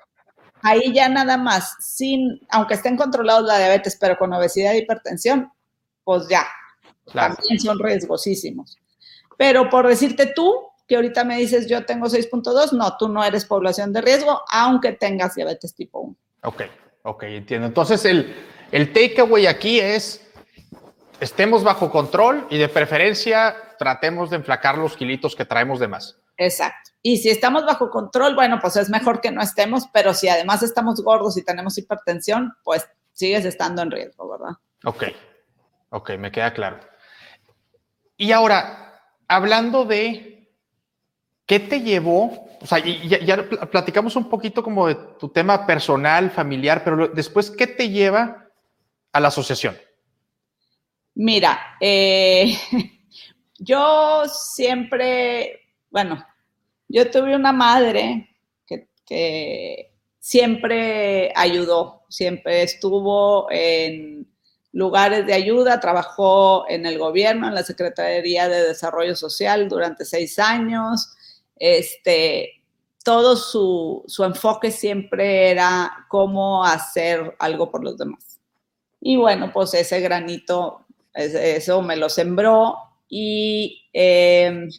[0.61, 5.51] Ahí ya nada más, sin, aunque estén controlados la diabetes, pero con obesidad e hipertensión,
[6.03, 6.45] pues ya,
[7.13, 8.77] también son riesgosísimos.
[9.37, 13.45] Pero por decirte tú, que ahorita me dices yo tengo 6.2, no, tú no eres
[13.45, 16.15] población de riesgo, aunque tengas diabetes tipo 1.
[16.43, 16.63] Ok,
[17.03, 17.67] ok, entiendo.
[17.67, 18.35] Entonces el,
[18.71, 20.27] el takeaway aquí es,
[21.19, 26.19] estemos bajo control y de preferencia tratemos de enflacar los kilitos que traemos de más.
[26.37, 26.89] Exacto.
[27.03, 30.63] Y si estamos bajo control, bueno, pues es mejor que no estemos, pero si además
[30.63, 34.55] estamos gordos y tenemos hipertensión, pues sigues estando en riesgo, ¿verdad?
[34.85, 35.03] Ok,
[35.89, 36.79] ok, me queda claro.
[38.17, 40.38] Y ahora, hablando de
[41.49, 46.83] qué te llevó, o sea, ya, platicamos un poquito como de tu tema personal, familiar,
[46.83, 48.45] pero después, ¿qué te lleva
[49.11, 49.75] a la asociación?
[51.15, 52.55] Mira, eh,
[53.57, 56.23] yo siempre, bueno,
[56.87, 58.29] yo tuve una madre
[59.03, 64.31] que siempre ayudó, siempre estuvo en
[64.71, 70.37] lugares de ayuda, trabajó en el gobierno, en la Secretaría de Desarrollo Social durante seis
[70.37, 71.15] años.
[71.59, 72.63] Este,
[73.03, 78.39] todo su, enfoque siempre era cómo hacer algo por los demás.
[79.01, 84.69] Y bueno, pues ese granito, eso me lo sembró y em,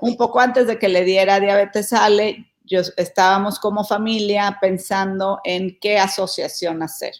[0.00, 5.78] un poco antes de que le diera diabetes Ale, yo estábamos como familia pensando en
[5.80, 7.14] qué asociación hacer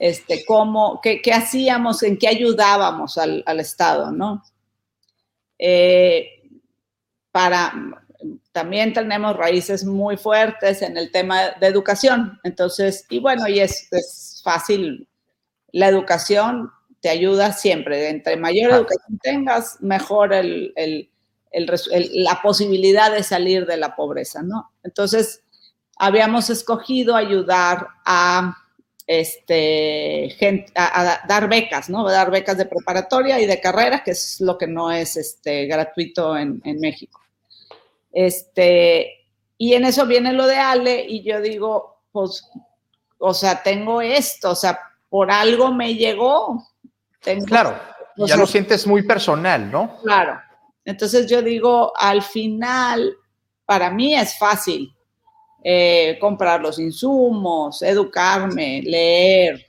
[0.00, 4.42] este, cómo, qué, hacíamos, en qué ayudábamos al, Estado, ¿no?
[5.58, 6.39] Eh,
[7.32, 7.72] para,
[8.52, 14.40] también tenemos raíces muy fuertes en el tema de educación, entonces, y bueno, y es,
[14.42, 15.08] fácil,
[15.72, 20.30] la educación te ayuda siempre, entre mayor educación tengas, mejor
[21.52, 24.72] la posibilidad de salir de la pobreza, ¿no?
[24.82, 25.42] Entonces,
[25.98, 28.56] habíamos escogido ayudar a
[29.10, 30.36] este,
[30.76, 32.08] a, dar becas, ¿no?
[32.08, 36.36] Dar becas de preparatoria y de carrera, que es lo que no es este, gratuito
[36.38, 37.19] en, México.
[38.12, 42.48] Este, y en eso viene lo de Ale y yo digo, pues,
[43.18, 46.66] o sea, tengo esto, o sea, por algo me llegó,
[47.46, 47.78] claro,
[48.16, 49.98] ya lo sientes muy personal, ¿no?
[50.02, 50.40] Claro.
[50.84, 53.14] Entonces yo digo, al final,
[53.66, 54.94] para mí es fácil
[55.62, 59.66] eh, comprar los insumos, educarme, leer,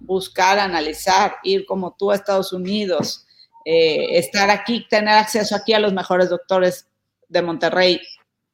[0.00, 3.26] buscar, analizar, ir como tú a Estados Unidos,
[3.64, 6.89] eh, estar aquí, tener acceso aquí a los mejores doctores
[7.30, 8.00] de Monterrey.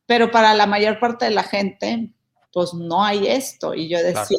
[0.07, 2.13] Pero para la mayor parte de la gente,
[2.53, 3.75] pues no hay esto.
[3.75, 4.39] Y yo decía,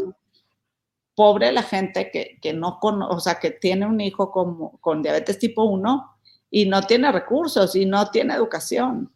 [1.14, 5.64] pobre la gente que, no o sea, que tiene un hijo con, con diabetes tipo
[5.64, 6.18] 1
[6.50, 9.12] y no tiene recursos y no tiene educación.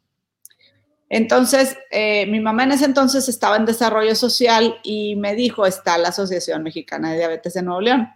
[1.09, 5.97] Entonces, eh, mi mamá en ese entonces estaba en desarrollo social y me dijo, está
[5.97, 8.09] la Asociación Mexicana de Diabetes de Nuevo León.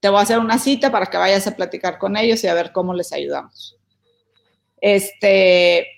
[0.00, 2.54] Te voy a hacer una cita para que vayas a platicar con ellos y a
[2.54, 3.76] ver cómo les ayudamos.
[4.80, 5.97] Este,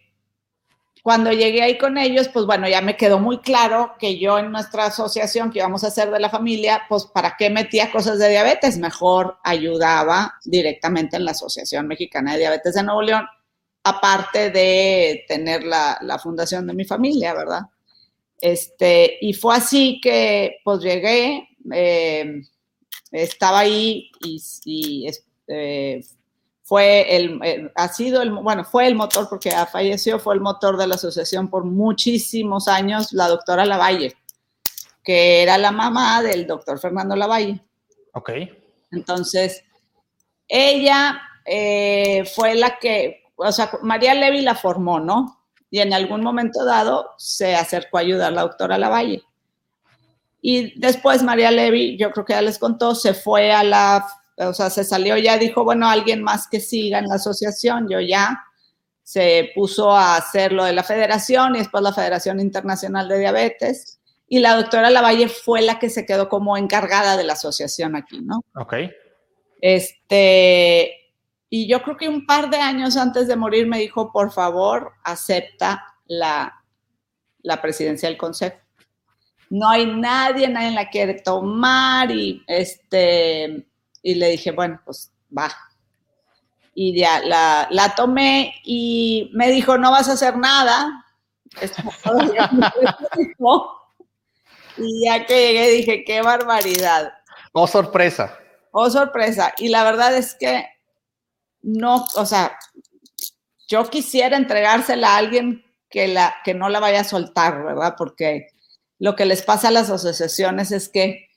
[1.03, 4.53] cuando llegué ahí con ellos, pues bueno, ya me quedó muy claro que yo en
[4.53, 8.29] nuestra asociación que íbamos a hacer de la familia, pues para qué metía cosas de
[8.29, 13.25] diabetes, mejor ayudaba directamente en la Asociación Mexicana de Diabetes de Nuevo León,
[13.83, 17.63] aparte de tener la, fundación de mi familia, ¿verdad?
[18.39, 22.43] Este, y fue así que pues llegué, eh,
[23.11, 26.01] estaba ahí y, y este,
[26.71, 30.87] fue el, ha sido el, bueno, fue el motor porque falleció, fue el motor de
[30.87, 34.15] la asociación por muchísimos años, la doctora Lavalle,
[35.03, 37.61] que era la mamá del doctor Fernando Lavalle.
[38.13, 38.31] Ok.
[38.93, 39.65] Entonces,
[40.47, 45.43] ella eh, fue la que, o sea, María Levy la formó, ¿no?
[45.73, 49.25] Y en algún momento dado se acercó a ayudar a la doctora Lavalle.
[50.41, 54.07] Y después María Levy, yo creo que ya les contó, se fue a la
[54.49, 58.01] o sea, se salió ya, dijo, bueno, alguien más que siga en la asociación, yo
[58.01, 58.45] ya
[59.03, 64.01] se puso a hacer lo de la federación y después la Federación Internacional de Diabetes.
[64.29, 68.21] Y la doctora Lavalle fue la que se quedó como encargada de la asociación aquí,
[68.21, 68.45] ¿no?
[68.55, 68.75] Ok.
[69.61, 70.93] Este,
[71.49, 74.93] y yo creo que un par de años antes de morir me dijo, por favor,
[75.03, 76.63] acepta la,
[77.43, 78.59] la presidencia del consejo.
[79.49, 83.67] No hay nadie, nadie la quiere tomar y este,
[84.03, 85.51] y le dije, bueno, pues va.
[86.75, 91.05] Y ya la, la tomé y me dijo, no vas a hacer nada.
[94.77, 97.13] y ya que llegué dije, qué barbaridad.
[97.53, 98.39] Oh, sorpresa.
[98.73, 99.53] Oh, sorpresa.
[99.59, 100.65] Y la verdad es que
[101.63, 102.57] no, o sea,
[103.69, 107.95] yo quisiera entregársela a alguien que, la, que no la vaya a soltar, ¿verdad?
[107.99, 108.49] Porque
[108.99, 111.30] lo que les pasa a las asociaciones es que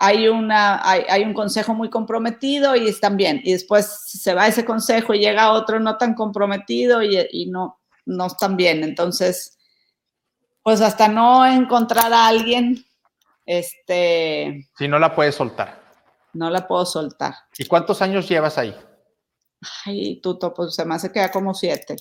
[0.00, 3.40] hay, una, hay, un consejo muy comprometido y están bien.
[3.42, 8.26] Y después se va ese consejo y llega otro no tan comprometido y, no, no
[8.26, 8.84] están bien.
[8.84, 9.58] Entonces,
[10.62, 12.86] pues hasta no encontrar a alguien,
[13.44, 14.68] este...
[14.78, 15.82] Si no la puedes soltar.
[16.32, 17.34] No la puedo soltar.
[17.58, 18.76] ¿Y cuántos años llevas ahí?
[19.84, 21.96] Ay, Tuto, pues se me hace que ya como siete.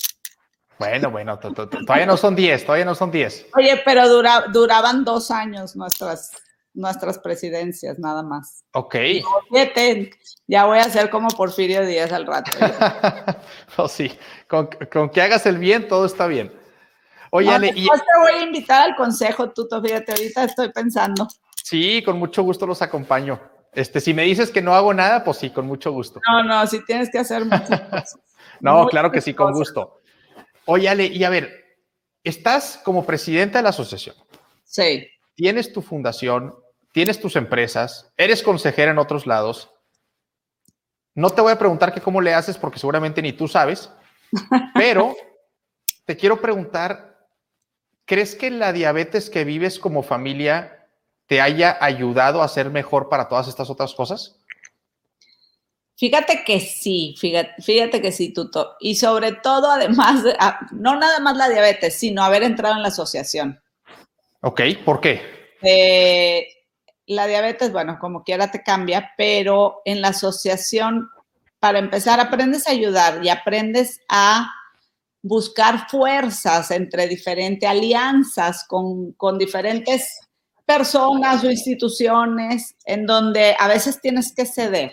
[0.78, 3.48] Bueno, bueno, todavía no son diez, todavía no son diez.
[3.56, 4.08] Oye, pero
[4.52, 6.32] duraban dos años nuestras
[6.78, 8.64] nuestras presidencias, nada más.
[8.74, 8.96] Ok.
[10.48, 12.52] ya voy a hacer como Porfirio Díaz al rato.
[13.78, 14.16] oh, sí,
[14.48, 16.54] con, que hagas el bien, todo está bien.
[17.32, 17.88] Oye, Ale, y...
[17.88, 21.28] te voy a invitar al consejo, Tuto, fíjate, ahorita estoy pensando.
[21.64, 23.40] Sí, con mucho gusto los acompaño.
[23.74, 26.22] Este, si me dices que no hago nada, pues sí, con mucho gusto.
[26.30, 28.20] No, no, si tienes que hacer muchas cosas.
[28.62, 30.00] no, claro que sí, con gusto.
[30.66, 31.80] Oye, Ale, y a ver,
[32.24, 34.16] estás como presidenta de la asociación.
[34.64, 35.08] Sí.
[35.36, 36.56] Tienes tu fundación,
[36.98, 39.70] tienes tus empresas, eres consejera en otros lados.
[41.14, 43.92] No te voy a preguntar que cómo le haces porque seguramente ni tú sabes,
[44.74, 45.16] pero
[46.06, 47.20] te quiero preguntar,
[48.04, 50.88] ¿crees que la diabetes que vives como familia
[51.28, 54.40] te haya ayudado a ser mejor para todas estas otras cosas?
[55.98, 58.76] Fíjate que sí, fíjate, que sí, Tuto.
[58.80, 62.88] Y sobre todo, además, ah, no nada más la diabetes, sino haber entrado en la
[62.88, 63.62] asociación.
[64.42, 65.22] Ok, ¿por qué?
[65.62, 66.57] Eh,
[67.08, 71.10] la diabetes, bueno, como quiera te cambia, pero en la asociación,
[71.60, 74.52] para empezar, aprendes a ayudar y aprendes a
[75.24, 80.20] buscar fuerzas entre diferentes alianzas con, diferentes
[80.66, 84.92] personas o instituciones en donde a veces tienes que ceder.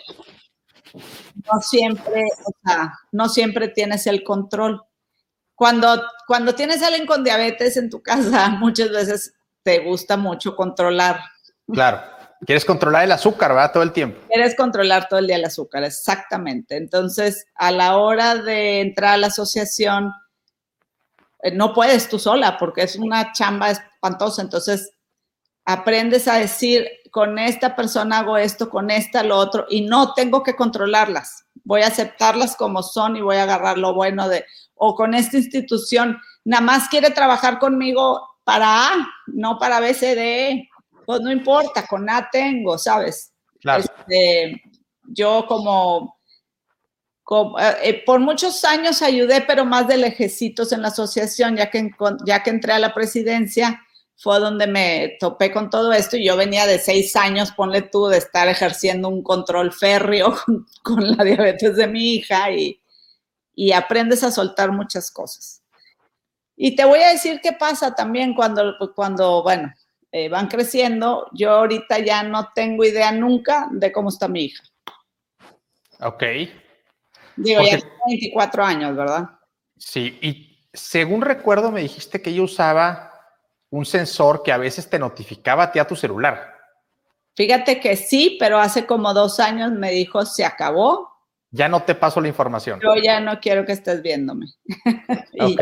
[0.93, 4.81] No siempre, o sea, no siempre tienes el control.
[5.53, 10.55] Cuando, cuando tienes a alguien con diabetes en tu casa, muchas veces te gusta mucho
[10.55, 11.19] controlar
[11.67, 12.01] Claro.
[12.45, 13.71] Quieres controlar el azúcar, ¿verdad?
[13.73, 14.19] Todo el tiempo.
[14.27, 16.77] Quieres controlar todo el día el azúcar, exactamente.
[16.77, 20.11] Entonces, a la hora de entrar a la asociación,
[21.41, 24.41] eh, no puedes tú sola porque es una chamba espantosa.
[24.41, 24.91] Entonces,
[25.65, 30.43] aprendes a decir, con esta persona hago esto, con esta lo otro, y no tengo
[30.43, 31.45] que controlarlas.
[31.63, 35.37] Voy a aceptarlas como son y voy a agarrar lo bueno de, o con esta
[35.37, 40.69] institución, nada más quiere trabajar conmigo para A, no para B, C, D, E.
[41.05, 43.31] Pues no importa, con A tengo, ¿sabes?
[43.59, 43.83] Claro.
[43.83, 44.61] Este,
[45.03, 46.19] yo como,
[47.23, 51.69] como eh, eh, por muchos años ayudé, pero más de lejecitos en la asociación, ya
[51.69, 51.91] que,
[52.25, 53.81] ya que entré a la presidencia,
[54.17, 58.07] fue donde me topé con todo esto y yo venía de seis años, ponle tú,
[58.07, 62.81] de estar ejerciendo un control férreo con, con la diabetes de mi hija y,
[63.53, 65.61] y, aprendes a soltar muchas cosas.
[66.55, 69.73] Y te voy a decir qué pasa también cuando, cuando bueno,
[70.17, 71.27] eh, van creciendo.
[71.33, 74.63] Yo ahorita ya no tengo idea nunca de cómo está mi hija.
[75.99, 76.23] Ok.
[77.35, 79.29] Digo, Porque, ya tiene 24 años, ¿verdad?
[79.75, 83.11] Sí, y según recuerdo me dijiste que ella usaba
[83.69, 86.55] un sensor que a veces te notificaba a ti a tu celular.
[87.35, 91.09] Fíjate que sí, pero hace como dos años me dijo, se acabó.
[91.51, 92.79] Ya no te paso la información.
[92.81, 94.45] Yo ya no quiero que estés viéndome.
[95.41, 95.61] ok.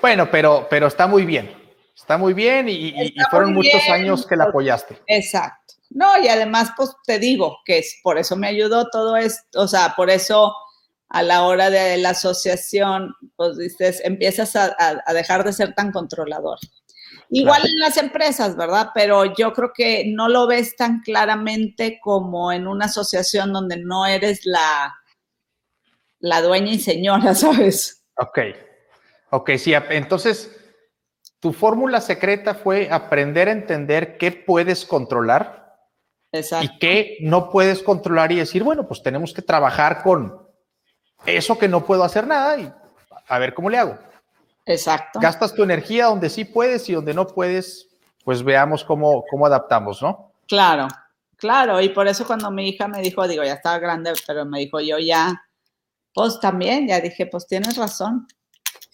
[0.00, 1.61] Bueno, pero, pero está muy bien.
[1.94, 4.98] Está muy bien y, y fueron muchos bien, años que la apoyaste.
[5.06, 5.74] Exacto.
[5.90, 9.68] No, y además, pues te digo que es por eso me ayudó todo esto, o
[9.68, 10.54] sea, por eso
[11.10, 15.74] a la hora de la asociación, pues dices, empiezas a, a, a dejar de ser
[15.74, 16.58] tan controlador.
[17.28, 17.72] Igual claro.
[17.74, 18.90] en las empresas, ¿verdad?
[18.94, 24.06] Pero yo creo que no lo ves tan claramente como en una asociación donde no
[24.06, 24.94] eres la,
[26.20, 28.04] la dueña y señora, ¿sabes?
[28.16, 28.38] Ok.
[29.30, 30.61] Ok, sí, entonces
[31.42, 35.76] tu fórmula secreta fue aprender a entender qué puedes controlar
[36.30, 36.64] Exacto.
[36.64, 40.40] y qué no puedes controlar y decir, bueno, pues tenemos que trabajar con
[41.26, 42.72] eso que no puedo hacer nada y
[43.26, 43.98] a ver cómo le hago.
[44.64, 45.18] Exacto.
[45.18, 47.88] Gastas tu energía donde sí puedes y donde no puedes,
[48.24, 50.30] pues veamos cómo, cómo adaptamos, ¿no?
[50.46, 50.86] Claro,
[51.36, 51.80] claro.
[51.80, 54.78] Y por eso cuando mi hija me dijo, digo, ya estaba grande, pero me dijo,
[54.78, 55.42] yo ya,
[56.14, 58.28] pues también, ya dije, pues tienes razón.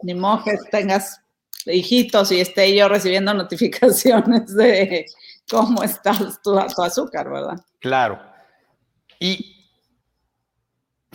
[0.00, 1.20] Ni que tengas
[1.66, 5.06] hijitos y esté yo recibiendo notificaciones de
[5.50, 7.58] cómo estás tu, tu azúcar, ¿verdad?
[7.80, 8.20] Claro.
[9.20, 9.58] Y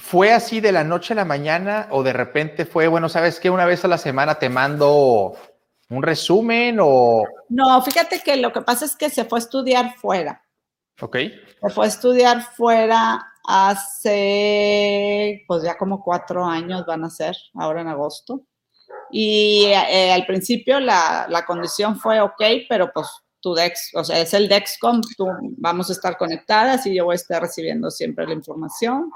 [0.04, 3.50] ¿Fue así de la noche a la mañana o de repente fue, bueno, sabes que
[3.50, 5.36] una vez a la semana te mando
[5.90, 7.24] un resumen o...
[7.50, 10.44] No, fíjate que lo que pasa es que se fue a estudiar fuera.
[11.00, 11.18] Ok.
[11.62, 17.82] Se fue a estudiar fuera hace, pues ya como cuatro años van a ser, ahora
[17.82, 18.42] en agosto.
[19.16, 23.08] Y eh, al principio la, la, condición fue ok, pero pues
[23.42, 27.14] tu Dex, o sea, es el Dexcom, tú vamos a estar conectadas y yo voy
[27.14, 29.12] a estar recibiendo siempre la información.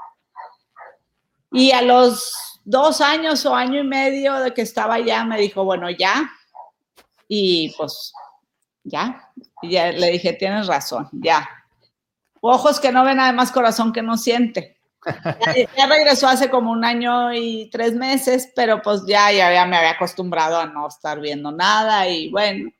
[1.50, 5.64] Y a los dos años o año y medio de que estaba allá, me dijo,
[5.64, 6.30] bueno, ya.
[7.26, 8.12] Y pues,
[8.84, 9.32] ya.
[9.62, 11.48] Y ya le dije, tienes razón, ya.
[12.40, 14.77] Ojos que no ven, además corazón que no siente.
[15.06, 19.64] Ya, ya, regresó hace como un año y tres meses, pero pues ya, ya, ya
[19.64, 22.70] me había acostumbrado a no estar viendo nada y bueno,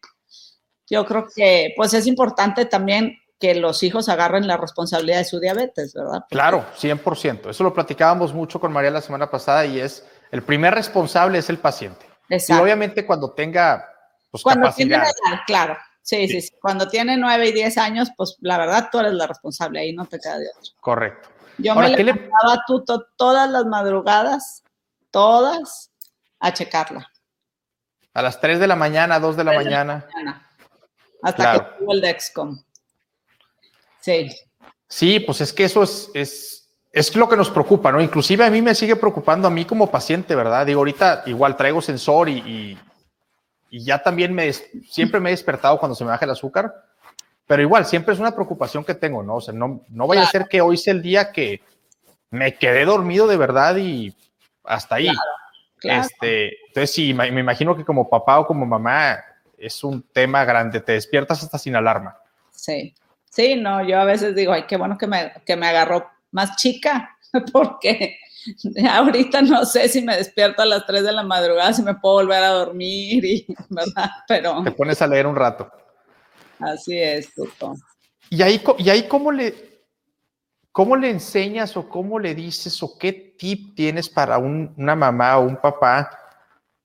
[0.91, 5.39] yo creo que pues es importante también que los hijos agarren la responsabilidad de su
[5.39, 6.21] diabetes, ¿verdad?
[6.21, 7.51] Porque claro, 100%.
[7.51, 11.49] Eso lo platicábamos mucho con María la semana pasada y es, el primer responsable es
[11.49, 12.05] el paciente.
[12.29, 12.61] Exacto.
[12.61, 13.89] Y obviamente cuando tenga
[14.31, 15.05] pues, cuando capacidad.
[15.23, 15.77] Tiene claro.
[16.03, 19.27] Sí, sí, sí, Cuando tiene 9 y 10 años, pues la verdad tú eres la
[19.27, 20.73] responsable, ahí no te queda de otro.
[20.81, 21.29] Correcto.
[21.59, 22.61] Yo Ahora, me levantaba le...
[22.67, 22.85] tú
[23.17, 24.63] todas las madrugadas,
[25.11, 25.91] todas,
[26.39, 27.11] a checarla.
[28.15, 29.95] A las 3 de la mañana, 2 de la, mañana.
[29.95, 30.51] De la mañana.
[31.23, 31.59] Hasta claro.
[31.59, 32.59] que tuvo el Dexcom.
[34.01, 34.31] Sí.
[34.89, 38.01] Sí, pues es que eso es, es, es lo que nos preocupa, ¿no?
[38.01, 40.65] Inclusive a mí me sigue preocupando a mí como paciente, ¿verdad?
[40.65, 42.79] Digo, ahorita igual traigo sensor y, y,
[43.71, 46.73] y ya también me, siempre me he despertado cuando se me baja el azúcar,
[47.49, 49.37] pero igual, siempre es una preocupación que tengo, ¿no?
[49.37, 50.29] O sea, no, no vaya claro.
[50.29, 51.61] a ser que hoy sea el día que
[52.31, 54.15] me quedé dormido de verdad y
[54.63, 55.07] hasta ahí.
[55.07, 55.21] Claro,
[55.79, 56.03] claro.
[56.03, 59.19] Este, entonces, sí, me imagino que como papá o como mamá
[59.57, 62.17] es un tema grande, te despiertas hasta sin alarma.
[62.53, 62.95] Sí.
[63.31, 66.57] Sí, no, yo a veces digo, ay, qué bueno que me, que me agarró más
[66.57, 67.17] chica,
[67.53, 68.19] porque
[68.91, 72.17] ahorita no sé si me despierto a las 3 de la madrugada, si me puedo
[72.17, 74.11] volver a dormir, y, ¿verdad?
[74.27, 74.63] Pero...
[74.65, 75.71] Te pones a leer un rato.
[76.59, 77.75] Así es, Tuto.
[78.31, 79.83] ¿Y ahí, y ahí cómo, le,
[80.73, 85.39] cómo le enseñas o cómo le dices o qué tip tienes para un, una mamá
[85.39, 86.11] o un papá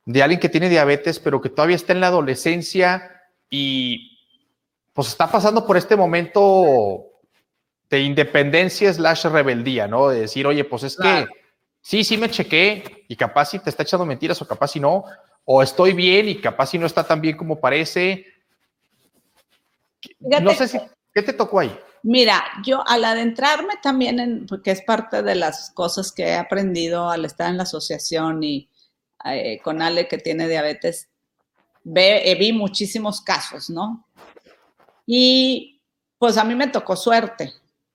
[0.05, 3.11] de alguien que tiene diabetes, pero que todavía está en la adolescencia
[3.49, 4.19] y
[4.93, 7.05] pues está pasando por este momento
[7.89, 10.09] de independencia slash rebeldía, ¿no?
[10.09, 11.27] De decir, oye, pues es claro.
[11.27, 11.33] que
[11.81, 15.05] sí, sí me chequé y capaz si te está echando mentiras o capaz si no,
[15.45, 18.25] o estoy bien y capaz si no está tan bien como parece.
[20.19, 20.79] Fíjate, no sé si...
[21.13, 21.77] ¿Qué te tocó ahí?
[22.01, 27.09] Mira, yo al adentrarme también en, porque es parte de las cosas que he aprendido
[27.09, 28.69] al estar en la asociación y
[29.25, 31.09] eh, con Ale que tiene diabetes,
[31.83, 34.05] ve, eh, vi muchísimos casos, ¿no?
[35.05, 35.81] Y
[36.17, 37.53] pues a mí me tocó suerte,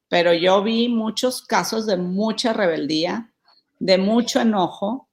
[0.09, 3.33] pero yo vi muchos casos de mucha rebeldía,
[3.79, 5.09] de mucho enojo,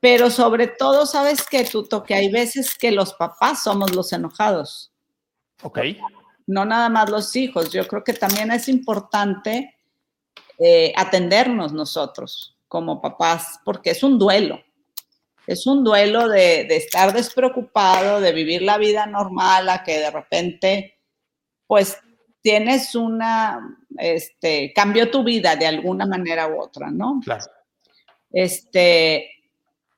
[0.00, 4.92] pero sobre todo, sabes que tú que hay veces que los papás somos los enojados.
[5.62, 5.80] Ok
[6.48, 7.70] no nada más los hijos.
[7.70, 9.76] Yo creo que también es importante
[10.58, 14.60] eh, atendernos nosotros como papás, porque es un duelo.
[15.46, 20.98] Es un duelo de, estar despreocupado, de vivir la vida normal, a que de repente,
[21.66, 21.98] pues,
[22.42, 27.20] tienes una, este, cambió tu vida de alguna manera u otra, ¿no?
[27.24, 27.44] Claro.
[28.30, 29.37] Este,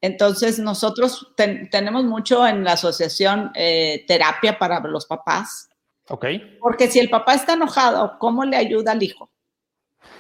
[0.01, 5.71] entonces, nosotros tenemos mucho en la asociación eh, terapia para los papás
[6.11, 6.27] Ok.
[6.61, 9.31] Porque si el papá está enojado, ¿cómo le ayuda al hijo?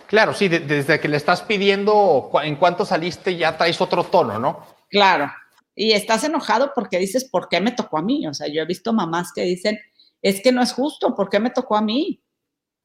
[0.07, 4.64] Claro, sí, desde que le estás pidiendo en cuánto saliste ya traes otro tono, ¿no?
[4.89, 5.31] Claro.
[5.74, 8.24] Y estás enojado porque dices, ¿por qué me tocó a mí?
[8.28, 9.81] O sea, yo he visto mamás que dicen,
[10.22, 12.22] es que no es justo, ¿por qué me tocó a mí?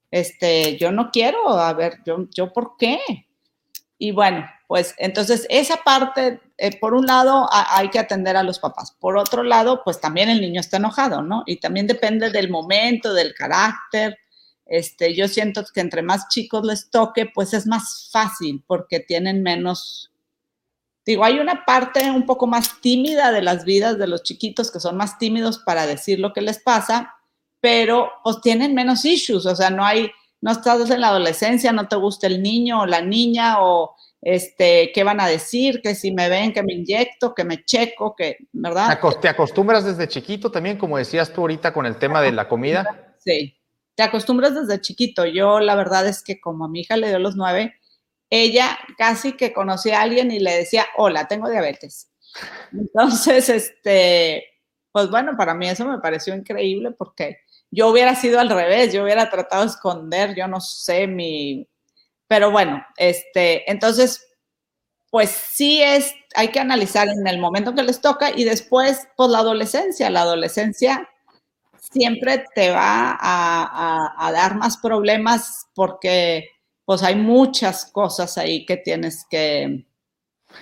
[0.10, 3.00] Este, yo no quiero, a ver, yo, yo, ¿por qué?
[3.98, 8.60] Y bueno, pues entonces esa parte, eh, por un lado, hay que atender a los
[8.60, 8.92] papás.
[9.00, 11.44] Por otro lado, pues también el niño está enojado, ¿no?
[11.46, 14.18] Y también depende del momento, del carácter.
[14.66, 19.44] Este, yo siento que entre más chicos les toque, pues es más fácil porque tienen
[19.44, 20.12] menos...
[21.06, 24.80] Digo, hay una parte un poco más tímida de las vidas de los chiquitos que
[24.80, 27.16] son más tímidos para decir lo que les pasa,
[27.62, 30.12] pero pues tienen menos issues, o sea, no hay,
[30.46, 34.92] no estás en la adolescencia, no te gusta el niño o la niña o este,
[34.94, 38.38] qué van a decir, que si me ven, que me inyecto, que me checo, que,
[38.54, 39.00] ¿verdad?
[39.20, 43.16] ¿Te acostumbras desde chiquito también, como decías tú ahorita con el tema de la comida?
[43.18, 43.58] Sí,
[43.96, 45.26] te acostumbras desde chiquito.
[45.26, 47.74] Yo la verdad es que como a mi hija le dio los nueve,
[48.30, 52.12] ella casi que conocía a alguien y le decía, hola, tengo diabetes.
[52.72, 54.46] Entonces, este,
[54.92, 57.40] pues bueno, para mí eso me pareció increíble porque
[57.72, 61.68] yo hubiera sido al revés, yo hubiera tratado de esconder, yo no sé, mi
[62.28, 64.28] pero bueno, este, entonces,
[65.12, 69.30] pues sí es, hay que analizar en el momento que les toca y después, pues
[69.30, 71.10] la adolescencia, la adolescencia
[71.80, 76.50] siempre te va a, dar más problemas porque
[76.84, 79.86] pues hay muchas cosas ahí que tienes que...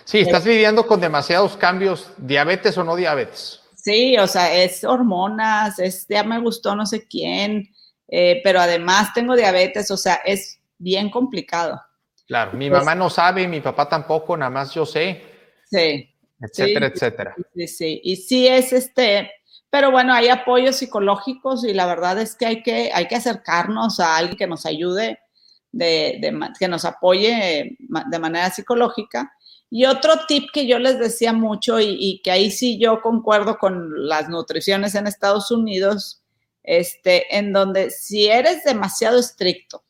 [0.06, 3.62] Sí, estás lidiando con demasiados cambios, diabetes o no diabetes.
[3.84, 7.70] Sí, o sea, es hormonas, es ya me gustó no sé quién,
[8.08, 11.82] eh, pero además tengo diabetes, o sea, es bien complicado.
[12.26, 15.22] Claro, mi pues mamá no sabe, mi papá tampoco, nada más yo sé.
[15.70, 16.10] Sí.
[16.40, 17.36] Etcétera, etcétera.
[17.54, 18.02] Sí, sí.
[18.06, 19.30] Y sí es este,
[19.70, 24.00] pero bueno, hay apoyos psicológicos y la verdad es que hay que, hay que acercarnos
[24.00, 25.20] a alguien que nos ayude,
[25.74, 29.34] de, que nos apoye de manera psicológica.
[29.76, 34.08] Y otro tip que yo les decía mucho y, que ahí sí yo concuerdo con
[34.08, 36.22] las nutriciones en Estados Unidos,
[36.62, 39.84] este, en donde si eres demasiado estricto,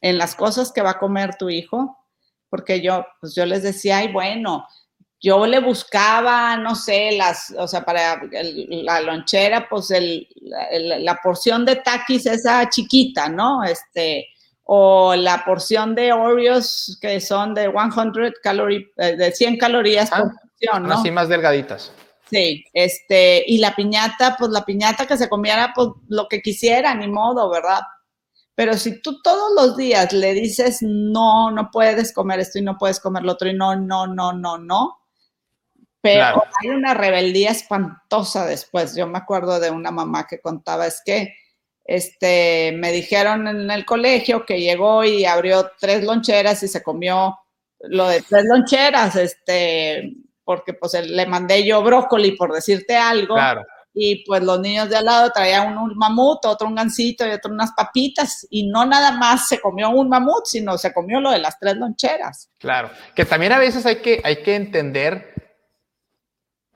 [0.00, 1.98] en las cosas que va a comer tu hijo,
[2.48, 4.68] porque yo, pues yo les decía, ay, bueno,
[5.20, 10.28] yo le buscaba, no sé, las, o sea, para la lonchera, pues el,
[11.00, 13.64] la porción de taquis esa chiquita, ¿no?
[13.64, 14.28] Este,
[14.74, 20.32] o la porción de Oreos que son de 100 calories, eh, de 100 calorías por
[20.32, 20.94] porción, ¿no?
[20.94, 21.92] Así más delgaditas.
[22.30, 26.94] Sí, este, y la piñata, pues la piñata que se comiera, pues lo que quisiera,
[26.94, 27.80] ni modo, ¿verdad?
[28.54, 32.78] Pero si tú todos los días le dices, no, no puedes comer esto y no
[32.78, 35.00] puedes comer lo otro y no, no, no, no, no,
[36.00, 38.96] pero hay una rebeldía espantosa después.
[38.96, 41.34] Yo me acuerdo de una mamá que contaba, es que
[41.84, 47.38] este, me dijeron en el colegio que llegó y abrió tres loncheras y se comió
[47.80, 50.14] lo de tres loncheras, este,
[50.44, 53.34] porque pues le mandé yo brócoli por decirte algo.
[53.34, 53.64] Claro
[53.94, 57.52] y pues los niños de al lado traían un, mamut, otro un gansito y otro
[57.52, 61.38] unas papitas y no nada más se comió un mamut, sino se comió lo de
[61.38, 62.50] las tres loncheras.
[62.58, 65.34] Claro, que también a veces hay que, hay que entender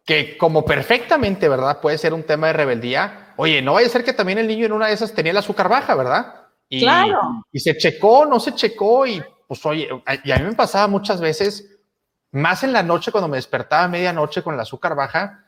[0.04, 1.80] que como perfectamente, ¿verdad?
[1.80, 3.25] Puede ser un tema de rebeldía.
[3.36, 5.38] Oye, no vaya a ser que también el niño en una de esas tenía el
[5.38, 6.46] azúcar baja, ¿verdad?
[6.68, 7.44] Y, claro.
[7.52, 9.88] Y se checó, no se checó y pues oye,
[10.24, 11.78] y a mí me pasaba muchas veces,
[12.32, 15.44] más en la noche cuando me despertaba a medianoche con el azúcar baja,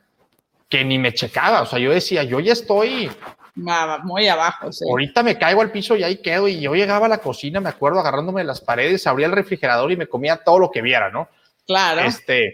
[0.69, 1.61] que ni me checaba.
[1.63, 3.11] O sea, yo decía, yo ya estoy
[3.55, 4.71] muy abajo.
[4.71, 4.85] Sí.
[4.89, 6.47] Ahorita me caigo al piso y ahí quedo.
[6.47, 9.91] Y yo llegaba a la cocina, me acuerdo, agarrándome de las paredes, abría el refrigerador
[9.91, 11.27] y me comía todo lo que viera, ¿no?
[11.65, 12.01] Claro.
[12.01, 12.53] Este,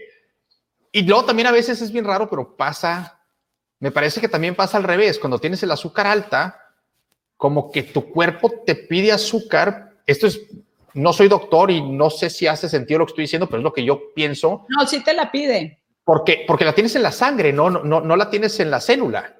[0.90, 3.15] y luego también a veces es bien raro, pero pasa,
[3.80, 5.18] me parece que también pasa al revés.
[5.18, 6.60] Cuando tienes el azúcar alta,
[7.36, 9.92] como que tu cuerpo te pide azúcar.
[10.06, 10.40] Esto es,
[10.94, 13.64] no soy doctor y no sé si hace sentido lo que estoy diciendo, pero es
[13.64, 14.66] lo que yo pienso.
[14.68, 15.80] No, sí te la pide.
[16.04, 19.34] Porque, porque la tienes en la sangre, no, no, no la tienes en la célula.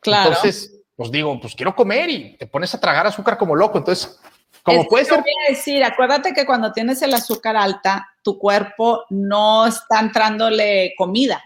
[0.00, 0.30] Claro.
[0.30, 3.78] Entonces, pues digo, pues quiero comer y te pones a tragar azúcar como loco.
[3.78, 4.18] Entonces,
[4.62, 5.20] como puede ser.
[5.20, 10.94] Voy a decir, acuérdate que cuando tienes el azúcar alta, tu cuerpo no está entrándole
[10.96, 11.42] comida,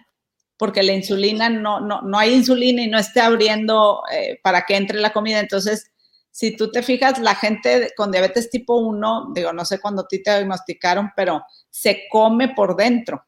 [0.62, 4.76] porque la insulina no, no, no hay insulina y no esté abriendo eh, para que
[4.76, 5.40] entre la comida.
[5.40, 5.90] Entonces,
[6.30, 10.06] si tú te fijas, la gente con diabetes tipo 1, digo, no sé cuándo a
[10.06, 13.24] ti te diagnosticaron, pero se come por dentro.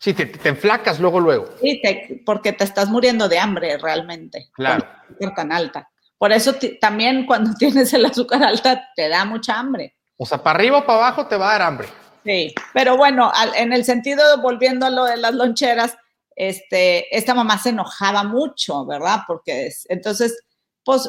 [0.00, 1.46] Sí, te, te enflacas luego, luego.
[1.60, 1.80] Sí,
[2.26, 4.48] porque te estás muriendo de hambre realmente.
[4.52, 4.84] Claro.
[5.36, 5.88] Tan alta.
[6.18, 9.94] Por eso también cuando tienes el azúcar alta te da mucha hambre.
[10.16, 11.86] O sea, para arriba o para abajo te va a dar hambre.
[12.24, 15.96] Sí, pero bueno, en el sentido, volviendo a lo de las loncheras,
[16.36, 19.20] este, esta mamá se enojaba mucho, ¿verdad?
[19.26, 20.38] Porque entonces,
[20.84, 21.08] pues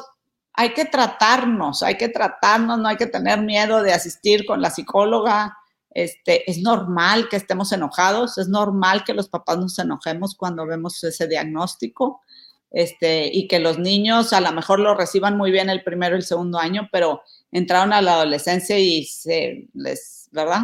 [0.54, 4.70] hay que tratarnos, hay que tratarnos, no hay que tener miedo de asistir con la
[4.70, 5.58] psicóloga.
[5.90, 11.02] Este, es normal que estemos enojados, es normal que los papás nos enojemos cuando vemos
[11.04, 12.22] ese diagnóstico
[12.70, 16.20] este, y que los niños a lo mejor lo reciban muy bien el primero y
[16.20, 17.22] el segundo año, pero
[17.52, 20.64] entraron a la adolescencia y se les, ¿verdad?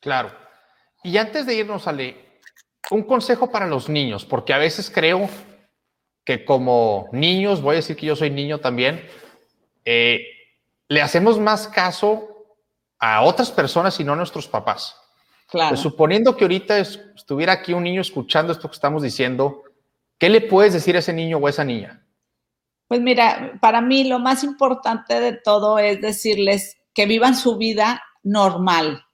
[0.00, 0.32] Claro.
[1.04, 2.25] Y antes de irnos, Ale,
[2.90, 5.28] un consejo para los niños, porque a veces creo
[6.24, 9.06] que como niños, voy a decir que yo soy niño también,
[9.84, 10.24] eh,
[10.88, 12.28] le hacemos más caso
[12.98, 14.96] a otras personas y no a nuestros papás.
[15.48, 15.70] Claro.
[15.70, 19.62] Pues, suponiendo que ahorita estuviera aquí un niño escuchando esto que estamos diciendo,
[20.18, 22.02] ¿Qué le puedes decir a ese niño o a esa niña?
[22.88, 28.02] Pues mira, para mí lo más importante de todo es decirles que vivan su vida
[28.22, 29.04] normal,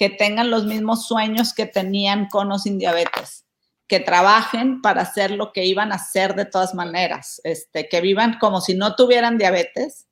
[0.00, 3.44] que tengan los mismos sueños que tenían con o sin diabetes,
[3.86, 8.38] que trabajen para hacer lo que iban a hacer de todas maneras, este, que vivan
[8.40, 10.06] como si no tuvieran diabetes,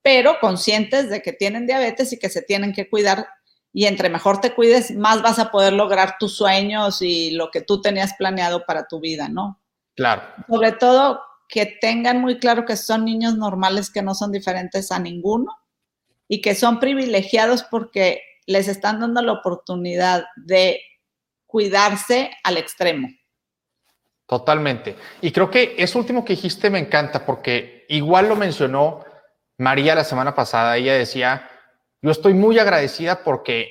[0.00, 3.26] pero conscientes de que tienen diabetes y que se tienen que cuidar
[3.72, 7.62] y entre mejor te cuides, más vas a poder lograr tus sueños y lo que
[7.62, 9.60] tú tenías planeado para tu vida, ¿no?
[9.96, 10.22] Claro.
[10.48, 15.00] Sobre todo que tengan muy claro que son niños normales que no son diferentes a
[15.00, 15.50] ninguno
[16.28, 20.80] y que son privilegiados porque les están dando la oportunidad de
[21.46, 23.08] cuidarse al extremo.
[24.26, 24.96] Totalmente.
[25.20, 29.04] Y creo que eso último que dijiste me encanta porque igual lo mencionó
[29.58, 30.76] María la semana pasada.
[30.76, 31.48] Ella decía,
[32.02, 33.70] yo estoy muy agradecida porque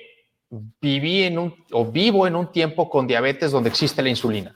[0.49, 4.55] viví en un o vivo en un tiempo con diabetes donde existe la insulina.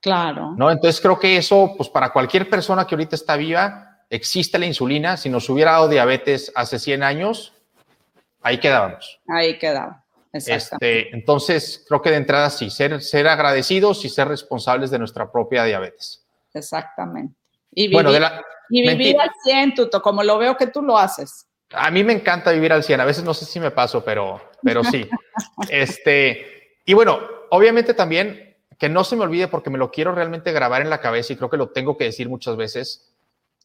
[0.00, 0.54] Claro.
[0.56, 0.70] ¿No?
[0.70, 5.16] Entonces creo que eso, pues para cualquier persona que ahorita está viva, existe la insulina.
[5.16, 7.54] Si nos hubiera dado diabetes hace 100 años,
[8.42, 9.20] ahí quedábamos.
[9.28, 10.04] Ahí quedaba.
[10.32, 15.30] Este, entonces, creo que de entrada sí, ser, ser agradecidos y ser responsables de nuestra
[15.30, 16.24] propia diabetes.
[16.54, 17.34] Exactamente.
[17.72, 20.82] Y vivir, bueno, de la, y vivir al 100, Tuto, como lo veo que tú
[20.82, 21.46] lo haces.
[21.72, 23.00] A mí me encanta vivir al 100.
[23.00, 25.08] A veces no sé si me paso, pero, pero sí.
[25.68, 27.20] este, y bueno,
[27.50, 31.00] obviamente también que no se me olvide porque me lo quiero realmente grabar en la
[31.00, 33.12] cabeza y creo que lo tengo que decir muchas veces.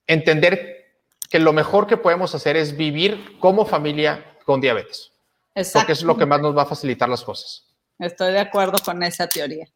[0.07, 0.97] Entender
[1.30, 5.12] que lo mejor que podemos hacer es vivir como familia con diabetes.
[5.54, 5.80] Exacto.
[5.80, 7.66] Porque es lo que más nos va a facilitar las cosas.
[8.00, 9.68] Estoy de acuerdo con esa teoría.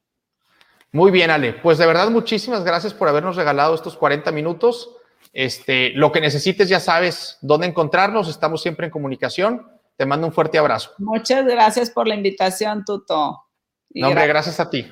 [0.92, 1.54] Muy bien, Ale.
[1.54, 4.96] Pues de verdad, muchísimas gracias por habernos regalado estos 40 minutos.
[5.32, 9.68] Este, lo que necesites ya sabes dónde encontrarnos, estamos siempre en comunicación.
[9.96, 10.92] Te mando un fuerte abrazo.
[10.98, 13.46] Muchas gracias por la invitación, Tuto.
[13.90, 14.92] no, hombre, gracias a ti.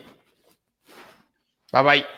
[1.71, 2.16] Bye bye.